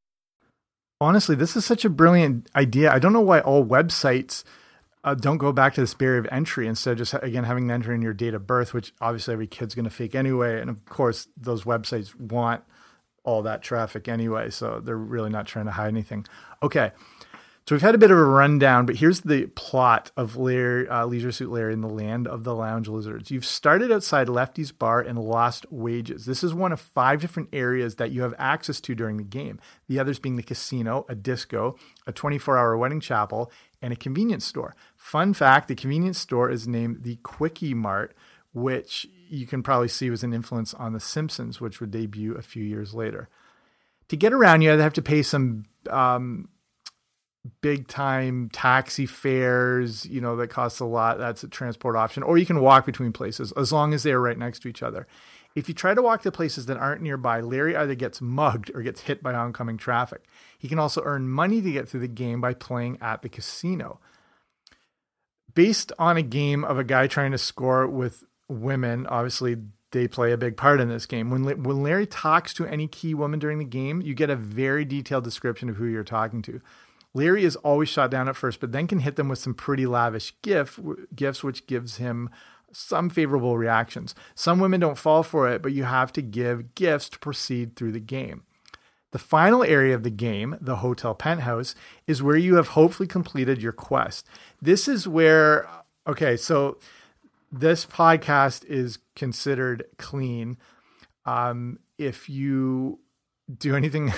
Honestly, 1.01 1.35
this 1.35 1.55
is 1.55 1.65
such 1.65 1.83
a 1.83 1.89
brilliant 1.89 2.47
idea. 2.55 2.91
I 2.93 2.99
don't 2.99 3.11
know 3.11 3.21
why 3.21 3.39
all 3.39 3.65
websites 3.65 4.43
uh, 5.03 5.15
don't 5.15 5.39
go 5.39 5.51
back 5.51 5.73
to 5.73 5.81
this 5.81 5.95
barrier 5.95 6.19
of 6.19 6.27
entry 6.31 6.67
instead 6.67 6.91
of 6.91 6.97
just 6.99 7.15
again 7.23 7.43
having 7.43 7.67
to 7.67 7.73
enter 7.73 7.91
in 7.91 8.03
your 8.03 8.13
date 8.13 8.35
of 8.35 8.45
birth, 8.45 8.71
which 8.71 8.93
obviously 9.01 9.33
every 9.33 9.47
kid's 9.47 9.73
going 9.73 9.85
to 9.85 9.89
fake 9.89 10.13
anyway. 10.13 10.61
And 10.61 10.69
of 10.69 10.85
course, 10.85 11.27
those 11.35 11.63
websites 11.63 12.13
want 12.15 12.63
all 13.23 13.41
that 13.41 13.63
traffic 13.63 14.07
anyway, 14.07 14.51
so 14.51 14.79
they're 14.79 14.95
really 14.95 15.31
not 15.31 15.47
trying 15.47 15.65
to 15.65 15.71
hide 15.71 15.87
anything. 15.87 16.27
Okay, 16.61 16.91
so 17.67 17.75
we've 17.75 17.81
had 17.81 17.95
a 17.95 17.99
bit 17.99 18.11
of 18.11 18.17
a 18.17 18.23
rundown, 18.23 18.85
but 18.85 18.95
here's 18.95 19.21
the 19.21 19.45
plot 19.45 20.11
of 20.17 20.35
Larry, 20.35 20.89
uh, 20.89 21.05
Leisure 21.05 21.31
Suit 21.31 21.51
Larry 21.51 21.73
in 21.73 21.81
the 21.81 21.87
land 21.87 22.27
of 22.27 22.43
the 22.43 22.55
lounge 22.55 22.87
lizards. 22.87 23.29
You've 23.29 23.45
started 23.45 23.91
outside 23.91 24.27
Lefty's 24.27 24.71
bar 24.71 24.99
and 24.99 25.19
lost 25.19 25.65
wages. 25.71 26.25
This 26.25 26.43
is 26.43 26.55
one 26.55 26.71
of 26.71 26.81
five 26.81 27.21
different 27.21 27.49
areas 27.53 27.95
that 27.95 28.11
you 28.11 28.23
have 28.23 28.33
access 28.39 28.81
to 28.81 28.95
during 28.95 29.17
the 29.17 29.23
game. 29.23 29.59
The 29.87 29.99
others 29.99 30.17
being 30.17 30.37
the 30.37 30.43
casino, 30.43 31.05
a 31.07 31.13
disco, 31.13 31.77
a 32.07 32.11
24 32.11 32.57
hour 32.57 32.77
wedding 32.77 32.99
chapel, 32.99 33.51
and 33.79 33.93
a 33.93 33.97
convenience 33.97 34.45
store. 34.45 34.75
Fun 34.95 35.33
fact 35.33 35.67
the 35.67 35.75
convenience 35.75 36.17
store 36.17 36.49
is 36.49 36.67
named 36.67 37.03
the 37.03 37.17
Quickie 37.17 37.75
Mart, 37.75 38.15
which 38.53 39.07
you 39.29 39.45
can 39.45 39.61
probably 39.61 39.87
see 39.87 40.09
was 40.09 40.23
an 40.23 40.33
influence 40.33 40.73
on 40.73 40.93
The 40.93 40.99
Simpsons, 40.99 41.61
which 41.61 41.79
would 41.79 41.91
debut 41.91 42.33
a 42.35 42.41
few 42.41 42.63
years 42.63 42.93
later. 42.93 43.29
To 44.09 44.17
get 44.17 44.33
around, 44.33 44.61
you 44.61 44.71
have 44.71 44.93
to 44.93 45.01
pay 45.01 45.21
some 45.21 45.65
um, 45.89 46.49
big 47.61 47.87
time 47.87 48.49
taxi 48.51 49.05
fares, 49.05 50.05
you 50.05 50.21
know, 50.21 50.35
that 50.35 50.49
costs 50.49 50.79
a 50.79 50.85
lot. 50.85 51.17
That's 51.17 51.43
a 51.43 51.47
transport 51.47 51.95
option. 51.95 52.23
Or 52.23 52.37
you 52.37 52.45
can 52.45 52.61
walk 52.61 52.85
between 52.85 53.11
places 53.11 53.51
as 53.53 53.71
long 53.71 53.93
as 53.93 54.03
they 54.03 54.11
are 54.11 54.21
right 54.21 54.37
next 54.37 54.59
to 54.59 54.67
each 54.67 54.83
other. 54.83 55.07
If 55.55 55.67
you 55.67 55.73
try 55.73 55.93
to 55.93 56.01
walk 56.01 56.21
to 56.21 56.31
places 56.31 56.67
that 56.67 56.77
aren't 56.77 57.01
nearby, 57.01 57.41
Larry 57.41 57.75
either 57.75 57.95
gets 57.95 58.21
mugged 58.21 58.71
or 58.73 58.81
gets 58.81 59.01
hit 59.01 59.21
by 59.21 59.33
oncoming 59.33 59.77
traffic. 59.77 60.23
He 60.57 60.69
can 60.69 60.79
also 60.79 61.01
earn 61.03 61.27
money 61.27 61.61
to 61.61 61.71
get 61.71 61.89
through 61.89 61.99
the 62.01 62.07
game 62.07 62.39
by 62.39 62.53
playing 62.53 62.97
at 63.01 63.21
the 63.21 63.29
casino. 63.29 63.99
Based 65.53 65.91
on 65.99 66.15
a 66.15 66.21
game 66.21 66.63
of 66.63 66.79
a 66.79 66.85
guy 66.85 67.07
trying 67.07 67.31
to 67.31 67.37
score 67.37 67.85
with 67.85 68.23
women, 68.47 69.05
obviously 69.07 69.57
they 69.91 70.07
play 70.07 70.31
a 70.31 70.37
big 70.37 70.55
part 70.55 70.79
in 70.79 70.87
this 70.87 71.05
game. 71.05 71.29
When, 71.29 71.43
when 71.43 71.83
Larry 71.83 72.05
talks 72.05 72.53
to 72.53 72.65
any 72.65 72.87
key 72.87 73.13
woman 73.13 73.39
during 73.39 73.57
the 73.57 73.65
game, 73.65 74.01
you 74.01 74.13
get 74.13 74.29
a 74.29 74.37
very 74.37 74.85
detailed 74.85 75.25
description 75.25 75.69
of 75.69 75.75
who 75.75 75.85
you're 75.85 76.05
talking 76.05 76.41
to. 76.43 76.61
Larry 77.13 77.43
is 77.43 77.55
always 77.57 77.89
shot 77.89 78.11
down 78.11 78.29
at 78.29 78.35
first, 78.35 78.59
but 78.59 78.71
then 78.71 78.87
can 78.87 78.99
hit 78.99 79.15
them 79.15 79.27
with 79.27 79.39
some 79.39 79.53
pretty 79.53 79.85
lavish 79.85 80.33
gift, 80.41 80.79
gifts, 81.15 81.43
which 81.43 81.67
gives 81.67 81.97
him 81.97 82.29
some 82.71 83.09
favorable 83.09 83.57
reactions. 83.57 84.15
Some 84.33 84.59
women 84.59 84.79
don't 84.79 84.97
fall 84.97 85.23
for 85.23 85.49
it, 85.49 85.61
but 85.61 85.73
you 85.73 85.83
have 85.83 86.13
to 86.13 86.21
give 86.21 86.73
gifts 86.73 87.09
to 87.09 87.19
proceed 87.19 87.75
through 87.75 87.91
the 87.91 87.99
game. 87.99 88.43
The 89.11 89.19
final 89.19 89.61
area 89.61 89.93
of 89.93 90.03
the 90.03 90.09
game, 90.09 90.57
the 90.61 90.77
Hotel 90.77 91.13
Penthouse, 91.13 91.75
is 92.07 92.23
where 92.23 92.37
you 92.37 92.55
have 92.55 92.69
hopefully 92.69 93.07
completed 93.07 93.61
your 93.61 93.73
quest. 93.73 94.25
This 94.61 94.87
is 94.87 95.05
where, 95.05 95.67
okay, 96.07 96.37
so 96.37 96.77
this 97.51 97.85
podcast 97.85 98.63
is 98.65 98.99
considered 99.17 99.83
clean. 99.97 100.57
Um, 101.25 101.79
if 101.97 102.29
you 102.29 102.99
do 103.57 103.75
anything 103.75 104.13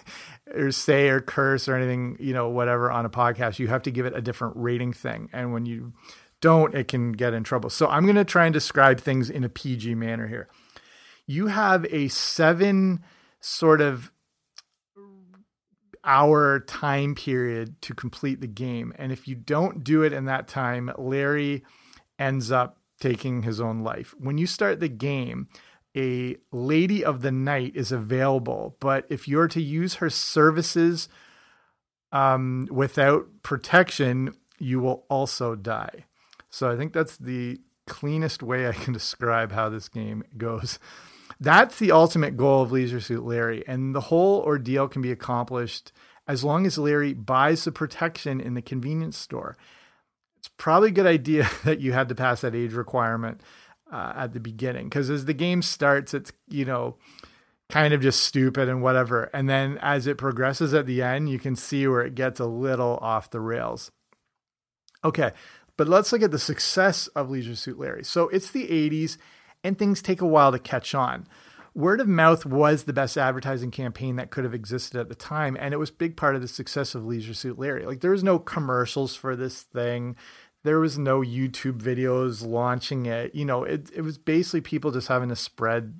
or 0.54 0.70
say 0.70 1.08
or 1.08 1.20
curse 1.20 1.68
or 1.68 1.74
anything, 1.74 2.16
you 2.20 2.32
know, 2.32 2.48
whatever 2.48 2.90
on 2.90 3.04
a 3.04 3.10
podcast, 3.10 3.58
you 3.58 3.68
have 3.68 3.82
to 3.82 3.90
give 3.90 4.06
it 4.06 4.16
a 4.16 4.20
different 4.20 4.56
rating 4.56 4.92
thing. 4.92 5.28
And 5.32 5.52
when 5.52 5.66
you 5.66 5.92
don't, 6.40 6.74
it 6.74 6.88
can 6.88 7.12
get 7.12 7.34
in 7.34 7.44
trouble. 7.44 7.70
So 7.70 7.86
I'm 7.88 8.04
going 8.04 8.16
to 8.16 8.24
try 8.24 8.46
and 8.46 8.52
describe 8.52 9.00
things 9.00 9.30
in 9.30 9.44
a 9.44 9.48
PG 9.48 9.94
manner 9.94 10.28
here. 10.28 10.48
You 11.26 11.48
have 11.48 11.84
a 11.90 12.08
seven 12.08 13.04
sort 13.40 13.80
of 13.80 14.10
hour 16.04 16.60
time 16.60 17.14
period 17.14 17.80
to 17.82 17.94
complete 17.94 18.40
the 18.40 18.46
game. 18.46 18.92
And 18.96 19.12
if 19.12 19.28
you 19.28 19.34
don't 19.34 19.84
do 19.84 20.02
it 20.02 20.12
in 20.12 20.24
that 20.24 20.48
time, 20.48 20.90
Larry 20.96 21.64
ends 22.18 22.50
up 22.50 22.78
taking 23.00 23.42
his 23.42 23.60
own 23.60 23.80
life. 23.80 24.14
When 24.18 24.38
you 24.38 24.46
start 24.46 24.80
the 24.80 24.88
game, 24.88 25.48
a 25.98 26.36
lady 26.52 27.04
of 27.04 27.22
the 27.22 27.32
night 27.32 27.72
is 27.74 27.90
available, 27.90 28.76
but 28.78 29.04
if 29.08 29.26
you're 29.26 29.48
to 29.48 29.60
use 29.60 29.94
her 29.94 30.08
services 30.08 31.08
um, 32.12 32.68
without 32.70 33.26
protection, 33.42 34.34
you 34.58 34.78
will 34.78 35.04
also 35.10 35.56
die. 35.56 36.04
So 36.50 36.70
I 36.70 36.76
think 36.76 36.92
that's 36.92 37.16
the 37.16 37.60
cleanest 37.86 38.42
way 38.42 38.68
I 38.68 38.72
can 38.72 38.92
describe 39.00 39.50
how 39.50 39.68
this 39.68 39.88
game 39.88 40.22
goes. 40.36 40.78
That's 41.40 41.78
the 41.78 41.92
ultimate 41.92 42.36
goal 42.36 42.62
of 42.62 42.72
Leisure 42.72 43.00
Suit 43.00 43.24
Larry, 43.24 43.66
and 43.66 43.94
the 43.94 44.02
whole 44.02 44.40
ordeal 44.42 44.88
can 44.88 45.02
be 45.02 45.12
accomplished 45.12 45.92
as 46.28 46.44
long 46.44 46.64
as 46.64 46.78
Larry 46.78 47.12
buys 47.12 47.64
the 47.64 47.72
protection 47.72 48.40
in 48.40 48.54
the 48.54 48.62
convenience 48.62 49.16
store. 49.16 49.56
It's 50.38 50.48
probably 50.56 50.90
a 50.90 50.92
good 50.92 51.06
idea 51.06 51.48
that 51.64 51.80
you 51.80 51.92
had 51.92 52.08
to 52.08 52.14
pass 52.14 52.42
that 52.42 52.54
age 52.54 52.72
requirement 52.72 53.40
uh, 53.92 54.12
at 54.16 54.32
the 54.32 54.40
beginning 54.40 54.84
because 54.84 55.10
as 55.10 55.24
the 55.24 55.34
game 55.34 55.62
starts, 55.62 56.14
it's 56.14 56.32
you 56.48 56.64
know 56.64 56.96
kind 57.68 57.92
of 57.92 58.00
just 58.00 58.22
stupid 58.22 58.68
and 58.68 58.82
whatever, 58.82 59.30
and 59.34 59.48
then 59.48 59.78
as 59.82 60.06
it 60.06 60.18
progresses 60.18 60.74
at 60.74 60.86
the 60.86 61.02
end, 61.02 61.28
you 61.28 61.38
can 61.38 61.56
see 61.56 61.86
where 61.86 62.02
it 62.02 62.14
gets 62.14 62.40
a 62.40 62.46
little 62.46 62.98
off 63.02 63.30
the 63.30 63.40
rails. 63.40 63.90
Okay, 65.04 65.32
but 65.76 65.88
let's 65.88 66.12
look 66.12 66.22
at 66.22 66.32
the 66.32 66.38
success 66.38 67.06
of 67.08 67.30
Leisure 67.30 67.54
Suit 67.54 67.78
Larry. 67.78 68.04
So 68.04 68.28
it's 68.28 68.50
the 68.50 68.66
80s, 68.66 69.16
and 69.62 69.78
things 69.78 70.02
take 70.02 70.20
a 70.20 70.26
while 70.26 70.50
to 70.52 70.58
catch 70.58 70.94
on. 70.94 71.26
Word 71.74 72.00
of 72.00 72.08
mouth 72.08 72.44
was 72.44 72.84
the 72.84 72.92
best 72.92 73.16
advertising 73.16 73.70
campaign 73.70 74.16
that 74.16 74.30
could 74.30 74.42
have 74.42 74.54
existed 74.54 74.98
at 74.98 75.08
the 75.08 75.14
time, 75.14 75.56
and 75.60 75.72
it 75.72 75.76
was 75.76 75.92
big 75.92 76.16
part 76.16 76.34
of 76.34 76.42
the 76.42 76.48
success 76.48 76.96
of 76.96 77.04
Leisure 77.04 77.34
Suit 77.34 77.56
Larry. 77.56 77.86
Like 77.86 78.00
there 78.00 78.10
was 78.10 78.24
no 78.24 78.40
commercials 78.40 79.14
for 79.14 79.36
this 79.36 79.62
thing. 79.62 80.16
There 80.64 80.80
was 80.80 80.98
no 80.98 81.20
YouTube 81.20 81.80
videos 81.80 82.46
launching 82.46 83.06
it. 83.06 83.34
You 83.34 83.44
know, 83.44 83.64
it, 83.64 83.90
it 83.94 84.02
was 84.02 84.18
basically 84.18 84.60
people 84.60 84.90
just 84.90 85.08
having 85.08 85.28
to 85.28 85.36
spread 85.36 85.94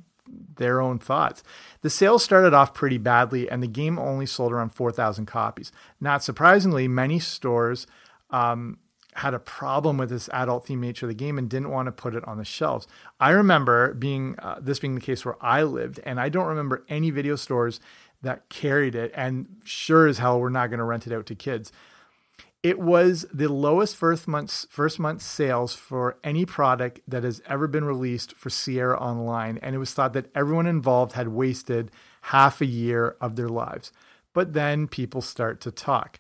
their 0.57 0.81
own 0.81 0.99
thoughts. 0.99 1.43
The 1.81 1.91
sales 1.91 2.23
started 2.23 2.55
off 2.55 2.75
pretty 2.75 2.99
badly, 2.99 3.49
and 3.49 3.63
the 3.63 3.69
game 3.69 3.99
only 3.99 4.27
sold 4.27 4.53
around 4.53 4.71
4,000 4.71 5.27
copies. 5.27 5.73
Not 6.01 6.23
surprisingly, 6.23 6.89
many 6.89 7.19
stores 7.19 7.87
um, 8.31 8.79
had 9.15 9.35
a 9.35 9.39
problem 9.39 9.97
with 9.97 10.11
this 10.11 10.29
adult 10.33 10.67
theme 10.67 10.81
nature 10.81 11.07
of 11.07 11.11
the 11.11 11.15
game 11.15 11.39
and 11.39 11.49
didn't 11.49 11.71
want 11.71 11.87
to 11.87 11.93
put 11.93 12.15
it 12.15 12.27
on 12.27 12.39
the 12.39 12.45
shelves. 12.45 12.87
I 13.19 13.31
remember 13.31 13.95
being 13.95 14.37
uh, 14.39 14.59
this 14.61 14.79
being 14.79 14.95
the 14.95 15.01
case 15.01 15.25
where 15.25 15.37
I 15.41 15.63
lived, 15.63 16.01
and 16.05 16.21
I 16.21 16.29
don't 16.29 16.47
remember 16.47 16.85
any 16.89 17.11
video 17.11 17.37
stores 17.37 17.81
that 18.23 18.49
carried 18.49 18.95
it, 18.95 19.13
and 19.15 19.47
sure 19.65 20.07
as 20.07 20.19
hell 20.19 20.41
we're 20.41 20.51
not 20.51 20.69
going 20.69 20.79
to 20.79 20.85
rent 20.85 21.07
it 21.07 21.13
out 21.13 21.27
to 21.27 21.35
kids. 21.35 21.73
It 22.63 22.81
was 22.81 23.25
the 23.33 23.49
lowest 23.49 23.95
first 23.95 24.27
month's 24.27 24.67
first 24.69 24.99
month 24.99 25.23
sales 25.23 25.75
for 25.75 26.19
any 26.25 26.45
product 26.45 27.01
that 27.07 27.23
has 27.23 27.41
ever 27.47 27.69
been 27.69 27.85
released 27.85 28.35
for 28.35 28.51
Sierra 28.51 28.99
Online, 28.99 29.59
and 29.63 29.77
it 29.77 29.79
was 29.79 29.95
thought 29.95 30.13
that 30.15 30.31
everyone 30.35 30.67
involved 30.67 31.13
had 31.13 31.29
wasted 31.29 31.93
half 32.23 32.61
a 32.61 32.67
year 32.67 33.17
of 33.21 33.37
their 33.37 33.49
lives. 33.49 33.93
But 34.35 34.55
then 34.55 34.89
people 34.89 35.23
start 35.23 35.61
to 35.63 35.71
talk 35.71 36.19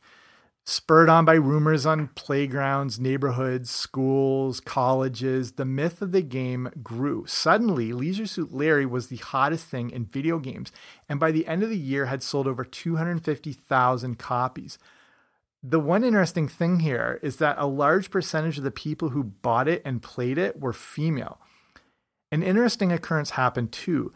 spurred 0.68 1.08
on 1.08 1.24
by 1.24 1.32
rumors 1.32 1.86
on 1.86 2.08
playgrounds, 2.08 3.00
neighborhoods, 3.00 3.70
schools, 3.70 4.60
colleges, 4.60 5.52
the 5.52 5.64
myth 5.64 6.02
of 6.02 6.12
the 6.12 6.20
game 6.20 6.68
grew. 6.82 7.24
Suddenly, 7.26 7.94
Leisure 7.94 8.26
Suit 8.26 8.52
Larry 8.52 8.84
was 8.84 9.06
the 9.06 9.16
hottest 9.16 9.66
thing 9.66 9.88
in 9.88 10.04
video 10.04 10.38
games, 10.38 10.70
and 11.08 11.18
by 11.18 11.32
the 11.32 11.46
end 11.46 11.62
of 11.62 11.70
the 11.70 11.78
year 11.78 12.06
had 12.06 12.22
sold 12.22 12.46
over 12.46 12.64
250,000 12.64 14.18
copies. 14.18 14.78
The 15.62 15.80
one 15.80 16.04
interesting 16.04 16.48
thing 16.48 16.80
here 16.80 17.18
is 17.22 17.36
that 17.36 17.56
a 17.58 17.66
large 17.66 18.10
percentage 18.10 18.58
of 18.58 18.64
the 18.64 18.70
people 18.70 19.10
who 19.10 19.24
bought 19.24 19.68
it 19.68 19.82
and 19.84 20.02
played 20.02 20.38
it 20.38 20.60
were 20.60 20.72
female. 20.72 21.40
An 22.30 22.42
interesting 22.42 22.92
occurrence 22.92 23.30
happened 23.30 23.72
too 23.72 24.12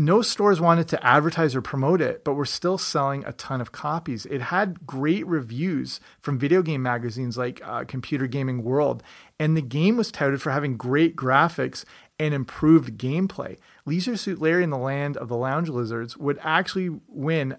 no 0.00 0.22
stores 0.22 0.60
wanted 0.60 0.88
to 0.88 1.06
advertise 1.06 1.54
or 1.54 1.60
promote 1.60 2.00
it, 2.00 2.24
but 2.24 2.34
were 2.34 2.46
still 2.46 2.78
selling 2.78 3.24
a 3.24 3.32
ton 3.32 3.60
of 3.60 3.72
copies. 3.72 4.24
It 4.26 4.40
had 4.40 4.86
great 4.86 5.26
reviews 5.26 6.00
from 6.20 6.38
video 6.38 6.62
game 6.62 6.82
magazines 6.82 7.36
like 7.36 7.60
uh, 7.64 7.84
Computer 7.84 8.26
Gaming 8.26 8.64
World, 8.64 9.02
and 9.38 9.56
the 9.56 9.62
game 9.62 9.96
was 9.96 10.10
touted 10.10 10.40
for 10.40 10.52
having 10.52 10.76
great 10.76 11.16
graphics 11.16 11.84
and 12.18 12.32
improved 12.32 12.98
gameplay. 12.98 13.58
Leisure 13.84 14.16
Suit 14.16 14.40
Larry 14.40 14.64
in 14.64 14.70
the 14.70 14.78
Land 14.78 15.16
of 15.16 15.28
the 15.28 15.36
Lounge 15.36 15.68
Lizards 15.68 16.16
would 16.16 16.38
actually 16.42 16.90
win 17.06 17.56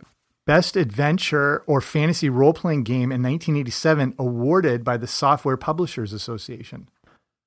Best 0.51 0.75
Adventure 0.75 1.63
or 1.65 1.79
Fantasy 1.79 2.27
Role 2.27 2.51
Playing 2.51 2.83
Game 2.83 3.09
in 3.09 3.23
1987, 3.23 4.15
awarded 4.19 4.83
by 4.83 4.97
the 4.97 5.07
Software 5.07 5.55
Publishers 5.55 6.11
Association. 6.11 6.89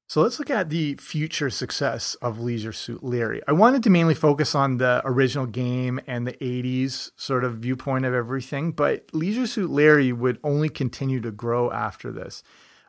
So 0.09 0.23
let's 0.23 0.39
look 0.39 0.49
at 0.49 0.71
the 0.71 0.95
future 0.95 1.51
success 1.51 2.15
of 2.23 2.41
Leisure 2.41 2.73
Suit 2.73 3.05
Larry. 3.05 3.43
I 3.47 3.53
wanted 3.53 3.83
to 3.83 3.91
mainly 3.91 4.15
focus 4.15 4.55
on 4.55 4.79
the 4.79 5.03
original 5.05 5.45
game 5.45 6.01
and 6.07 6.27
the 6.27 6.33
80s 6.33 7.11
sort 7.15 7.45
of 7.45 7.59
viewpoint 7.59 8.07
of 8.07 8.15
everything, 8.15 8.73
but 8.73 9.05
Leisure 9.13 9.47
Suit 9.47 9.69
Larry 9.69 10.11
would 10.11 10.39
only 10.43 10.71
continue 10.71 11.21
to 11.21 11.31
grow 11.31 11.71
after 11.71 12.11
this. 12.11 12.43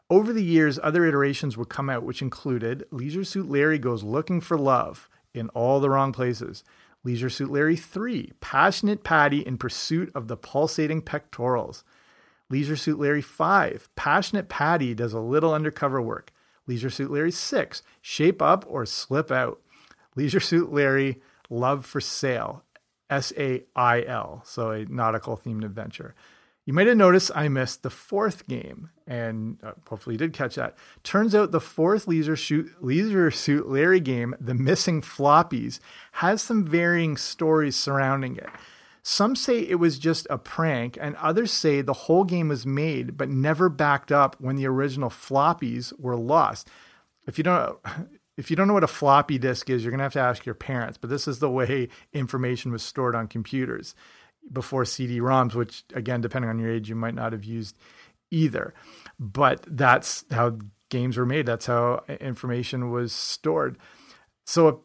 Over 0.09 0.31
the 0.31 0.45
years, 0.45 0.79
other 0.81 1.05
iterations 1.05 1.57
would 1.57 1.67
come 1.67 1.89
out, 1.89 2.03
which 2.03 2.21
included 2.21 2.85
Leisure 2.89 3.25
Suit 3.25 3.49
Larry 3.49 3.79
Goes 3.79 4.01
Looking 4.01 4.39
for 4.39 4.57
Love 4.57 5.09
in 5.33 5.49
all 5.49 5.81
the 5.81 5.89
wrong 5.89 6.13
places, 6.13 6.63
Leisure 7.05 7.29
Suit 7.29 7.51
Larry 7.51 7.75
3, 7.75 8.33
Passionate 8.41 9.03
Patty 9.03 9.39
in 9.39 9.57
Pursuit 9.57 10.11
of 10.15 10.27
the 10.27 10.35
Pulsating 10.35 11.03
Pectorals, 11.03 11.83
Leisure 12.49 12.75
Suit 12.75 12.99
Larry 12.99 13.21
5, 13.21 13.89
Passionate 13.95 14.49
Patty 14.49 14.95
does 14.95 15.13
a 15.13 15.19
little 15.19 15.53
undercover 15.53 16.01
work. 16.01 16.31
Leisure 16.67 16.89
Suit 16.89 17.11
Larry 17.11 17.31
6, 17.31 17.83
Shape 18.01 18.41
Up 18.41 18.65
or 18.67 18.85
Slip 18.87 19.31
Out. 19.31 19.61
Leisure 20.15 20.39
Suit 20.39 20.73
Larry, 20.73 21.21
Love 21.49 21.85
for 21.85 22.01
Sail, 22.01 22.63
S 23.09 23.31
A 23.37 23.63
I 23.75 24.03
L, 24.03 24.41
so 24.43 24.71
a 24.71 24.85
nautical 24.85 25.37
themed 25.37 25.63
adventure. 25.63 26.15
You 26.65 26.73
might 26.73 26.87
have 26.87 26.97
noticed 26.97 27.29
I 27.35 27.47
missed 27.47 27.83
the 27.83 27.91
fourth 27.91 28.47
game, 28.47 28.89
and 29.05 29.59
uh, 29.63 29.73
hopefully 29.87 30.15
you 30.15 30.17
did 30.17 30.33
catch 30.33 30.55
that. 30.55 30.75
Turns 31.03 31.35
out 31.35 31.51
the 31.51 31.61
fourth 31.61 32.07
Leisure 32.07 32.35
Suit, 32.35 32.83
Leisure 32.83 33.29
Suit 33.29 33.69
Larry 33.69 33.99
game, 33.99 34.35
The 34.39 34.55
Missing 34.55 35.03
Floppies, 35.03 35.79
has 36.13 36.41
some 36.41 36.65
varying 36.65 37.17
stories 37.17 37.75
surrounding 37.75 38.35
it. 38.37 38.49
Some 39.03 39.35
say 39.35 39.59
it 39.59 39.75
was 39.75 39.99
just 39.99 40.25
a 40.31 40.39
prank, 40.39 40.97
and 40.99 41.15
others 41.17 41.51
say 41.51 41.81
the 41.81 41.93
whole 41.93 42.23
game 42.23 42.47
was 42.47 42.65
made 42.65 43.15
but 43.15 43.29
never 43.29 43.69
backed 43.69 44.11
up 44.11 44.35
when 44.39 44.55
the 44.55 44.65
original 44.65 45.11
floppies 45.11 45.93
were 45.99 46.17
lost. 46.17 46.67
If 47.27 47.37
you 47.37 47.43
don't 47.43 47.77
if 48.37 48.49
you 48.49 48.55
don't 48.55 48.67
know 48.67 48.73
what 48.73 48.83
a 48.83 48.87
floppy 48.87 49.37
disk 49.37 49.69
is, 49.69 49.83
you're 49.83 49.91
going 49.91 49.99
to 49.99 50.03
have 50.03 50.13
to 50.13 50.19
ask 50.19 50.45
your 50.45 50.55
parents, 50.55 50.97
but 50.97 51.11
this 51.11 51.27
is 51.27 51.39
the 51.39 51.49
way 51.49 51.89
information 52.11 52.71
was 52.71 52.81
stored 52.81 53.15
on 53.15 53.27
computers 53.27 53.93
before 54.51 54.85
CD-ROMs, 54.85 55.53
which 55.53 55.83
again 55.93 56.21
depending 56.21 56.49
on 56.49 56.59
your 56.59 56.71
age 56.71 56.89
you 56.89 56.95
might 56.95 57.15
not 57.15 57.31
have 57.31 57.43
used 57.43 57.77
either. 58.31 58.73
But 59.19 59.65
that's 59.67 60.25
how 60.31 60.57
games 60.89 61.17
were 61.17 61.25
made. 61.25 61.45
That's 61.45 61.65
how 61.65 62.03
information 62.19 62.91
was 62.91 63.13
stored. 63.13 63.77
So 64.45 64.83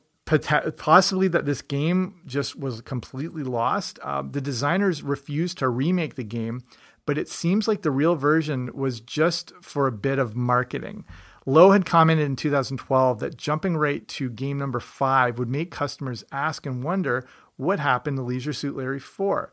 possibly 0.77 1.29
that 1.29 1.47
this 1.47 1.63
game 1.63 2.21
just 2.27 2.57
was 2.57 2.81
completely 2.83 3.43
lost. 3.43 3.99
Uh, 4.03 4.23
the 4.23 4.41
designers 4.41 5.03
refused 5.03 5.59
to 5.59 5.69
remake 5.69 6.15
the 6.15 6.25
game, 6.25 6.63
but 7.07 7.19
it 7.19 7.29
seems 7.29 7.67
like 7.67 7.83
the 7.83 7.91
real 7.91 8.15
version 8.15 8.71
was 8.73 9.01
just 9.01 9.53
for 9.61 9.87
a 9.87 9.93
bit 9.93 10.19
of 10.19 10.37
marketing. 10.37 11.05
Lowe 11.47 11.73
had 11.73 11.87
commented 11.87 12.27
in 12.27 12.37
2012 12.37 13.19
that 13.21 13.37
jumping 13.37 13.77
right 13.77 14.07
to 14.09 14.31
game 14.31 14.59
number 14.59 14.79
five 14.79 15.39
would 15.39 15.49
make 15.49 15.71
customers 15.71 16.23
ask 16.31 16.67
and 16.67 16.85
wonder 16.85 17.27
what 17.61 17.79
happened 17.79 18.17
to 18.17 18.23
Leisure 18.23 18.53
Suit 18.53 18.77
Larry 18.77 18.99
4. 18.99 19.53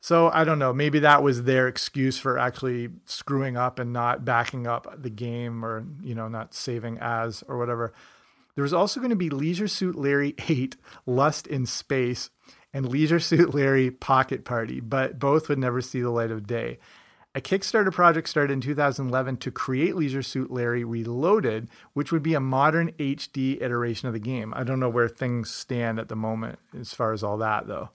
So 0.00 0.30
I 0.30 0.44
don't 0.44 0.58
know. 0.58 0.72
Maybe 0.72 0.98
that 1.00 1.22
was 1.22 1.44
their 1.44 1.68
excuse 1.68 2.18
for 2.18 2.38
actually 2.38 2.90
screwing 3.04 3.56
up 3.56 3.78
and 3.78 3.92
not 3.92 4.24
backing 4.24 4.66
up 4.66 5.02
the 5.02 5.10
game 5.10 5.64
or, 5.64 5.84
you 6.02 6.14
know, 6.14 6.28
not 6.28 6.54
saving 6.54 6.98
as 7.00 7.42
or 7.48 7.58
whatever. 7.58 7.92
There 8.54 8.62
was 8.62 8.72
also 8.72 9.00
going 9.00 9.10
to 9.10 9.16
be 9.16 9.30
Leisure 9.30 9.68
Suit 9.68 9.96
Larry 9.96 10.34
8 10.48 10.76
Lust 11.06 11.46
in 11.46 11.66
Space 11.66 12.30
and 12.72 12.88
Leisure 12.88 13.20
Suit 13.20 13.54
Larry 13.54 13.90
Pocket 13.90 14.44
Party, 14.44 14.80
but 14.80 15.18
both 15.18 15.48
would 15.48 15.58
never 15.58 15.80
see 15.80 16.00
the 16.00 16.10
light 16.10 16.30
of 16.30 16.46
day. 16.46 16.78
A 17.32 17.40
Kickstarter 17.40 17.92
project 17.92 18.28
started 18.28 18.52
in 18.52 18.60
2011 18.60 19.36
to 19.36 19.52
create 19.52 19.94
Leisure 19.94 20.22
Suit 20.22 20.50
Larry 20.50 20.82
Reloaded, 20.82 21.68
which 21.92 22.10
would 22.10 22.24
be 22.24 22.34
a 22.34 22.40
modern 22.40 22.90
HD 22.92 23.62
iteration 23.62 24.08
of 24.08 24.14
the 24.14 24.20
game. 24.20 24.52
I 24.56 24.64
don't 24.64 24.80
know 24.80 24.88
where 24.88 25.08
things 25.08 25.48
stand 25.48 26.00
at 26.00 26.08
the 26.08 26.16
moment 26.16 26.58
as 26.78 26.92
far 26.92 27.12
as 27.12 27.22
all 27.22 27.38
that, 27.38 27.68
though. 27.68 27.90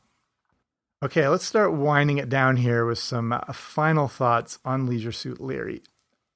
Okay, 1.04 1.28
let's 1.28 1.46
start 1.46 1.74
winding 1.74 2.18
it 2.18 2.30
down 2.30 2.56
here 2.56 2.86
with 2.86 2.98
some 2.98 3.34
uh, 3.34 3.42
final 3.52 4.08
thoughts 4.08 4.58
on 4.64 4.88
Leisure 4.88 5.12
Suit 5.12 5.42
Larry. 5.42 5.84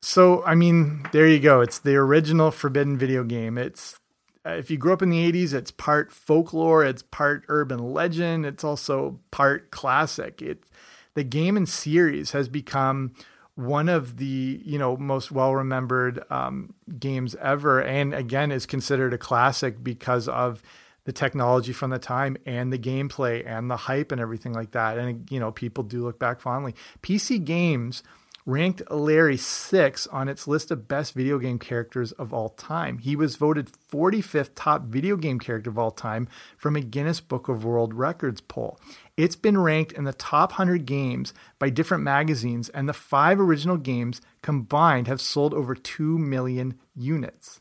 So, 0.01 0.43
I 0.43 0.55
mean, 0.55 1.07
there 1.13 1.27
you 1.27 1.39
go. 1.39 1.62
It's 1.62 1.79
the 1.79 1.95
original 1.95 2.51
Forbidden 2.51 2.97
video 2.97 3.23
game. 3.23 3.57
It's 3.57 3.97
uh, 4.45 4.51
if 4.51 4.69
you 4.69 4.77
grew 4.77 4.93
up 4.93 5.01
in 5.01 5.09
the 5.09 5.31
80s, 5.31 5.53
it's 5.53 5.71
part 5.71 6.12
folklore, 6.12 6.83
it's 6.83 7.01
part 7.01 7.43
urban 7.47 7.79
legend, 7.79 8.45
it's 8.45 8.63
also 8.63 9.19
part 9.31 9.71
classic. 9.71 10.41
It 10.41 10.63
the 11.19 11.23
game 11.25 11.58
and 11.58 11.67
series 11.67 12.32
has 12.32 12.47
become 12.47 13.13
one 13.55 13.89
of 13.89 14.15
the 14.15 14.62
you 14.63 14.79
know 14.79 14.95
most 14.95 15.34
well 15.34 15.53
remembered 15.53 16.23
um, 16.29 16.73
games 16.97 17.36
ever, 17.41 17.82
and 17.82 18.13
again 18.13 18.53
is 18.53 18.65
considered 18.65 19.13
a 19.13 19.17
classic 19.17 19.84
because 19.84 20.29
of 20.29 20.63
the 21.03 21.12
technology 21.12 21.73
from 21.73 21.89
the 21.89 21.99
time 21.99 22.38
and 22.45 22.71
the 22.71 22.79
gameplay 22.79 23.45
and 23.45 23.69
the 23.69 23.75
hype 23.75 24.13
and 24.13 24.21
everything 24.21 24.53
like 24.53 24.71
that. 24.71 24.97
And 24.97 25.29
you 25.29 25.41
know 25.41 25.51
people 25.51 25.84
do 25.84 26.05
look 26.05 26.19
back 26.19 26.39
fondly. 26.39 26.73
PC 27.03 27.43
games 27.43 28.01
ranked 28.49 28.81
Larry 28.89 29.38
six 29.38 30.07
on 30.07 30.27
its 30.27 30.47
list 30.47 30.71
of 30.71 30.88
best 30.88 31.13
video 31.13 31.38
game 31.38 31.59
characters 31.59 32.12
of 32.13 32.33
all 32.33 32.49
time. 32.49 32.97
He 32.97 33.15
was 33.15 33.35
voted 33.35 33.69
45th 33.91 34.51
top 34.55 34.85
video 34.85 35.17
game 35.17 35.38
character 35.38 35.69
of 35.69 35.77
all 35.77 35.91
time 35.91 36.27
from 36.57 36.75
a 36.75 36.81
Guinness 36.81 37.21
Book 37.21 37.47
of 37.47 37.63
World 37.63 37.93
Records 37.93 38.41
poll. 38.41 38.79
It's 39.15 39.35
been 39.35 39.59
ranked 39.59 39.91
in 39.91 40.03
the 40.03 40.13
top 40.13 40.53
100 40.53 40.88
games 40.88 41.31
by 41.59 41.69
different 41.69 42.03
magazines, 42.03 42.69
and 42.69 42.89
the 42.89 42.93
five 42.93 43.39
original 43.39 43.77
games 43.77 44.19
combined 44.41 45.07
have 45.07 45.21
sold 45.21 45.53
over 45.53 45.75
2 45.75 46.17
million 46.17 46.79
units. 46.95 47.59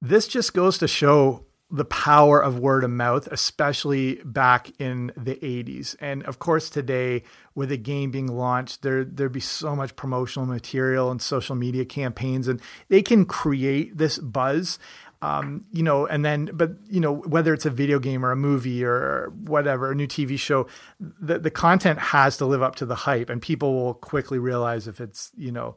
This 0.00 0.26
just 0.26 0.52
goes 0.52 0.78
to 0.78 0.88
show 0.88 1.46
the 1.74 1.86
power 1.86 2.38
of 2.38 2.58
word 2.58 2.84
of 2.84 2.90
mouth, 2.90 3.26
especially 3.28 4.16
back 4.24 4.70
in 4.78 5.10
the 5.16 5.36
80s. 5.36 5.96
And 6.00 6.22
of 6.24 6.38
course, 6.38 6.68
today, 6.68 7.22
with 7.54 7.72
a 7.72 7.78
game 7.78 8.10
being 8.10 8.26
launched, 8.26 8.82
there 8.82 9.04
there'd 9.04 9.32
be 9.32 9.40
so 9.40 9.74
much 9.74 9.96
promotional 9.96 10.46
material 10.46 11.10
and 11.10 11.20
social 11.20 11.56
media 11.56 11.86
campaigns, 11.86 12.46
and 12.46 12.60
they 12.88 13.00
can 13.00 13.24
create 13.24 13.96
this 13.96 14.18
buzz. 14.18 14.78
Um, 15.22 15.64
you 15.72 15.84
know, 15.84 16.04
and 16.04 16.24
then, 16.24 16.50
but 16.52 16.72
you 16.90 17.00
know, 17.00 17.14
whether 17.14 17.54
it's 17.54 17.64
a 17.64 17.70
video 17.70 17.98
game 17.98 18.26
or 18.26 18.32
a 18.32 18.36
movie 18.36 18.84
or 18.84 19.32
whatever, 19.44 19.92
a 19.92 19.94
new 19.94 20.08
TV 20.08 20.38
show, 20.38 20.66
the 21.00 21.38
the 21.38 21.50
content 21.50 21.98
has 21.98 22.36
to 22.36 22.44
live 22.44 22.62
up 22.62 22.74
to 22.76 22.86
the 22.86 22.96
hype, 22.96 23.30
and 23.30 23.40
people 23.40 23.72
will 23.72 23.94
quickly 23.94 24.38
realize 24.38 24.86
if 24.86 25.00
it's 25.00 25.32
you 25.36 25.52
know 25.52 25.76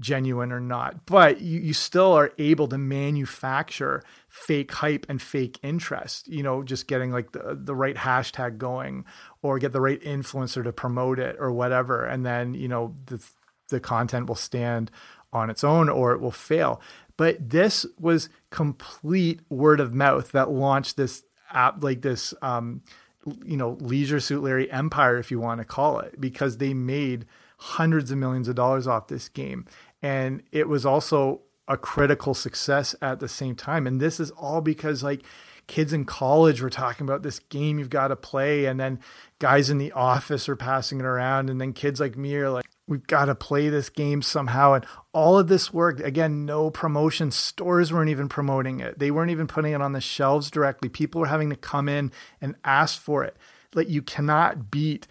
genuine 0.00 0.50
or 0.50 0.60
not. 0.60 1.06
But 1.06 1.40
you, 1.40 1.60
you 1.60 1.72
still 1.72 2.12
are 2.12 2.32
able 2.38 2.66
to 2.68 2.78
manufacture 2.78 4.02
fake 4.30 4.70
hype 4.70 5.04
and 5.08 5.20
fake 5.20 5.58
interest, 5.60 6.28
you 6.28 6.42
know, 6.42 6.62
just 6.62 6.86
getting 6.86 7.10
like 7.10 7.32
the, 7.32 7.58
the 7.60 7.74
right 7.74 7.96
hashtag 7.96 8.58
going 8.58 9.04
or 9.42 9.58
get 9.58 9.72
the 9.72 9.80
right 9.80 10.00
influencer 10.02 10.62
to 10.62 10.72
promote 10.72 11.18
it 11.18 11.36
or 11.40 11.50
whatever. 11.50 12.06
And 12.06 12.24
then, 12.24 12.54
you 12.54 12.68
know, 12.68 12.94
the, 13.06 13.20
the 13.70 13.80
content 13.80 14.28
will 14.28 14.36
stand 14.36 14.92
on 15.32 15.50
its 15.50 15.64
own 15.64 15.88
or 15.88 16.12
it 16.12 16.20
will 16.20 16.30
fail. 16.30 16.80
But 17.16 17.50
this 17.50 17.84
was 17.98 18.28
complete 18.50 19.40
word 19.50 19.80
of 19.80 19.92
mouth 19.92 20.30
that 20.30 20.48
launched 20.48 20.96
this 20.96 21.24
app, 21.50 21.82
like 21.82 22.02
this, 22.02 22.32
um, 22.40 22.82
you 23.44 23.56
know, 23.56 23.76
Leisure 23.80 24.20
Suit 24.20 24.44
Larry 24.44 24.70
empire, 24.70 25.18
if 25.18 25.32
you 25.32 25.40
want 25.40 25.60
to 25.60 25.64
call 25.64 25.98
it, 25.98 26.20
because 26.20 26.58
they 26.58 26.72
made 26.72 27.26
hundreds 27.58 28.12
of 28.12 28.18
millions 28.18 28.46
of 28.46 28.54
dollars 28.54 28.86
off 28.86 29.08
this 29.08 29.28
game. 29.28 29.66
And 30.02 30.44
it 30.52 30.68
was 30.68 30.86
also 30.86 31.42
a 31.70 31.76
critical 31.76 32.34
success 32.34 32.96
at 33.00 33.20
the 33.20 33.28
same 33.28 33.54
time. 33.54 33.86
And 33.86 34.00
this 34.00 34.18
is 34.18 34.32
all 34.32 34.60
because 34.60 35.04
like 35.04 35.22
kids 35.68 35.92
in 35.92 36.04
college 36.04 36.60
were 36.60 36.68
talking 36.68 37.06
about 37.06 37.22
this 37.22 37.38
game 37.38 37.78
you've 37.78 37.88
got 37.88 38.08
to 38.08 38.16
play, 38.16 38.66
and 38.66 38.78
then 38.78 38.98
guys 39.38 39.70
in 39.70 39.78
the 39.78 39.92
office 39.92 40.48
are 40.48 40.56
passing 40.56 40.98
it 40.98 41.06
around, 41.06 41.48
and 41.48 41.60
then 41.60 41.72
kids 41.72 42.00
like 42.00 42.16
me 42.16 42.34
are 42.34 42.50
like, 42.50 42.66
we've 42.88 43.06
got 43.06 43.26
to 43.26 43.36
play 43.36 43.68
this 43.68 43.88
game 43.88 44.20
somehow. 44.20 44.72
And 44.72 44.84
all 45.12 45.38
of 45.38 45.46
this 45.46 45.72
worked. 45.72 46.00
Again, 46.00 46.44
no 46.44 46.70
promotion. 46.70 47.30
Stores 47.30 47.92
weren't 47.92 48.10
even 48.10 48.28
promoting 48.28 48.80
it. 48.80 48.98
They 48.98 49.12
weren't 49.12 49.30
even 49.30 49.46
putting 49.46 49.72
it 49.72 49.80
on 49.80 49.92
the 49.92 50.00
shelves 50.00 50.50
directly. 50.50 50.88
People 50.88 51.20
were 51.20 51.28
having 51.28 51.50
to 51.50 51.56
come 51.56 51.88
in 51.88 52.10
and 52.40 52.56
ask 52.64 53.00
for 53.00 53.22
it. 53.22 53.36
Like 53.74 53.88
you 53.88 54.02
cannot 54.02 54.72
beat 54.72 55.06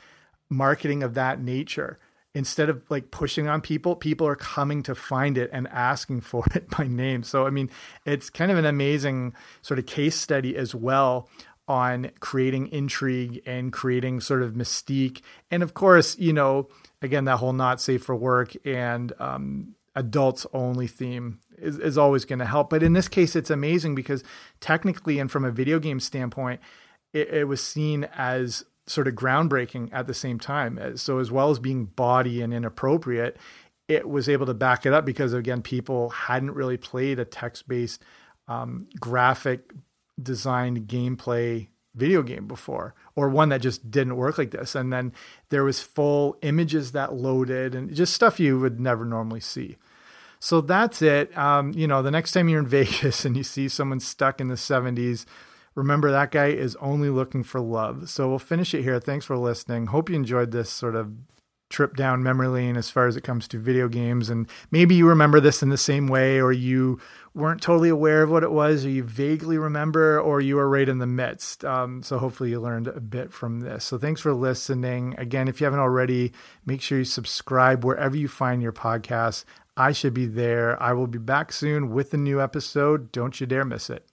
marketing 0.49 1.03
of 1.03 1.13
that 1.13 1.39
nature 1.39 1.99
instead 2.35 2.69
of 2.69 2.83
like 2.89 3.11
pushing 3.11 3.47
on 3.47 3.61
people, 3.61 3.95
people 3.95 4.27
are 4.27 4.35
coming 4.35 4.83
to 4.83 4.95
find 4.95 5.37
it 5.37 5.49
and 5.51 5.67
asking 5.69 6.21
for 6.21 6.43
it 6.55 6.69
by 6.69 6.85
name. 6.87 7.23
So, 7.23 7.45
I 7.45 7.49
mean, 7.49 7.69
it's 8.05 8.29
kind 8.29 8.51
of 8.51 8.57
an 8.57 8.65
amazing 8.65 9.33
sort 9.61 9.79
of 9.79 9.85
case 9.85 10.15
study 10.15 10.55
as 10.55 10.75
well 10.75 11.29
on 11.67 12.09
creating 12.19 12.67
intrigue 12.67 13.41
and 13.45 13.71
creating 13.71 14.19
sort 14.19 14.41
of 14.41 14.53
mystique. 14.53 15.21
And 15.51 15.61
of 15.61 15.75
course, 15.75 16.17
you 16.17 16.33
know, 16.33 16.67
again, 17.01 17.25
that 17.25 17.37
whole 17.37 17.53
not 17.53 17.79
safe 17.79 18.03
for 18.03 18.15
work 18.15 18.53
and 18.65 19.13
um, 19.19 19.75
adults 19.95 20.47
only 20.51 20.87
theme 20.87 21.39
is, 21.59 21.77
is 21.77 21.97
always 21.97 22.25
going 22.25 22.39
to 22.39 22.45
help. 22.45 22.71
But 22.71 22.81
in 22.81 22.93
this 22.93 23.07
case, 23.07 23.35
it's 23.35 23.51
amazing 23.51 23.93
because 23.93 24.23
technically 24.61 25.19
and 25.19 25.29
from 25.29 25.45
a 25.45 25.51
video 25.51 25.77
game 25.77 25.99
standpoint, 25.99 26.59
it, 27.13 27.29
it 27.29 27.43
was 27.47 27.63
seen 27.63 28.05
as 28.15 28.65
sort 28.89 29.07
of 29.07 29.13
groundbreaking 29.13 29.89
at 29.93 30.07
the 30.07 30.13
same 30.13 30.39
time. 30.39 30.97
So 30.97 31.19
as 31.19 31.31
well 31.31 31.51
as 31.51 31.59
being 31.59 31.85
bawdy 31.85 32.41
and 32.41 32.53
inappropriate, 32.53 33.37
it 33.87 34.09
was 34.09 34.27
able 34.27 34.47
to 34.47 34.53
back 34.53 34.85
it 34.85 34.93
up 34.93 35.05
because 35.05 35.31
again, 35.31 35.61
people 35.61 36.09
hadn't 36.09 36.51
really 36.51 36.77
played 36.77 37.19
a 37.19 37.25
text-based 37.25 38.03
um, 38.47 38.87
graphic 38.99 39.71
designed 40.21 40.87
gameplay 40.87 41.67
video 41.93 42.23
game 42.23 42.47
before 42.47 42.95
or 43.15 43.29
one 43.29 43.49
that 43.49 43.61
just 43.61 43.91
didn't 43.91 44.15
work 44.15 44.39
like 44.39 44.51
this. 44.51 44.73
And 44.73 44.91
then 44.91 45.13
there 45.49 45.63
was 45.63 45.81
full 45.81 46.37
images 46.41 46.91
that 46.93 47.13
loaded 47.13 47.75
and 47.75 47.93
just 47.93 48.13
stuff 48.13 48.39
you 48.39 48.59
would 48.59 48.79
never 48.79 49.05
normally 49.05 49.39
see. 49.39 49.77
So 50.39 50.61
that's 50.61 51.01
it. 51.01 51.37
Um, 51.37 51.73
you 51.73 51.85
know 51.85 52.01
the 52.01 52.11
next 52.11 52.31
time 52.31 52.49
you're 52.49 52.59
in 52.59 52.67
vegas 52.79 53.23
and 53.23 53.37
you 53.37 53.43
see 53.43 53.67
someone 53.67 53.99
stuck 53.99 54.41
in 54.41 54.47
the 54.47 54.55
70s 54.55 55.25
Remember, 55.79 56.11
that 56.11 56.31
guy 56.31 56.47
is 56.47 56.75
only 56.81 57.09
looking 57.09 57.41
for 57.41 57.61
love. 57.61 58.09
So 58.09 58.27
we'll 58.27 58.37
finish 58.37 58.73
it 58.73 58.83
here. 58.83 58.99
Thanks 58.99 59.25
for 59.25 59.37
listening. 59.37 59.87
Hope 59.87 60.09
you 60.09 60.15
enjoyed 60.17 60.51
this 60.51 60.69
sort 60.69 60.93
of 60.93 61.13
trip 61.69 61.95
down 61.95 62.21
memory 62.21 62.47
lane 62.47 62.75
as 62.75 62.89
far 62.89 63.07
as 63.07 63.15
it 63.15 63.23
comes 63.23 63.47
to 63.47 63.57
video 63.57 63.87
games. 63.87 64.29
And 64.29 64.49
maybe 64.71 64.95
you 64.95 65.07
remember 65.07 65.39
this 65.39 65.63
in 65.63 65.69
the 65.69 65.77
same 65.77 66.07
way, 66.07 66.41
or 66.41 66.51
you 66.51 66.99
weren't 67.33 67.61
totally 67.61 67.87
aware 67.87 68.23
of 68.23 68.29
what 68.29 68.43
it 68.43 68.51
was, 68.51 68.85
or 68.85 68.89
you 68.89 69.03
vaguely 69.03 69.57
remember, 69.57 70.19
or 70.19 70.41
you 70.41 70.57
were 70.57 70.67
right 70.67 70.89
in 70.89 70.97
the 70.97 71.07
midst. 71.07 71.63
Um, 71.63 72.03
so 72.03 72.17
hopefully 72.17 72.49
you 72.49 72.59
learned 72.59 72.87
a 72.89 72.99
bit 72.99 73.31
from 73.31 73.61
this. 73.61 73.85
So 73.85 73.97
thanks 73.97 74.19
for 74.19 74.33
listening. 74.33 75.15
Again, 75.17 75.47
if 75.47 75.61
you 75.61 75.65
haven't 75.65 75.79
already, 75.79 76.33
make 76.65 76.81
sure 76.81 76.97
you 76.97 77.05
subscribe 77.05 77.85
wherever 77.85 78.17
you 78.17 78.27
find 78.27 78.61
your 78.61 78.73
podcasts. 78.73 79.45
I 79.77 79.93
should 79.93 80.13
be 80.13 80.25
there. 80.25 80.81
I 80.83 80.91
will 80.91 81.07
be 81.07 81.19
back 81.19 81.53
soon 81.53 81.91
with 81.91 82.13
a 82.13 82.17
new 82.17 82.41
episode. 82.41 83.13
Don't 83.13 83.39
you 83.39 83.47
dare 83.47 83.63
miss 83.63 83.89
it. 83.89 84.08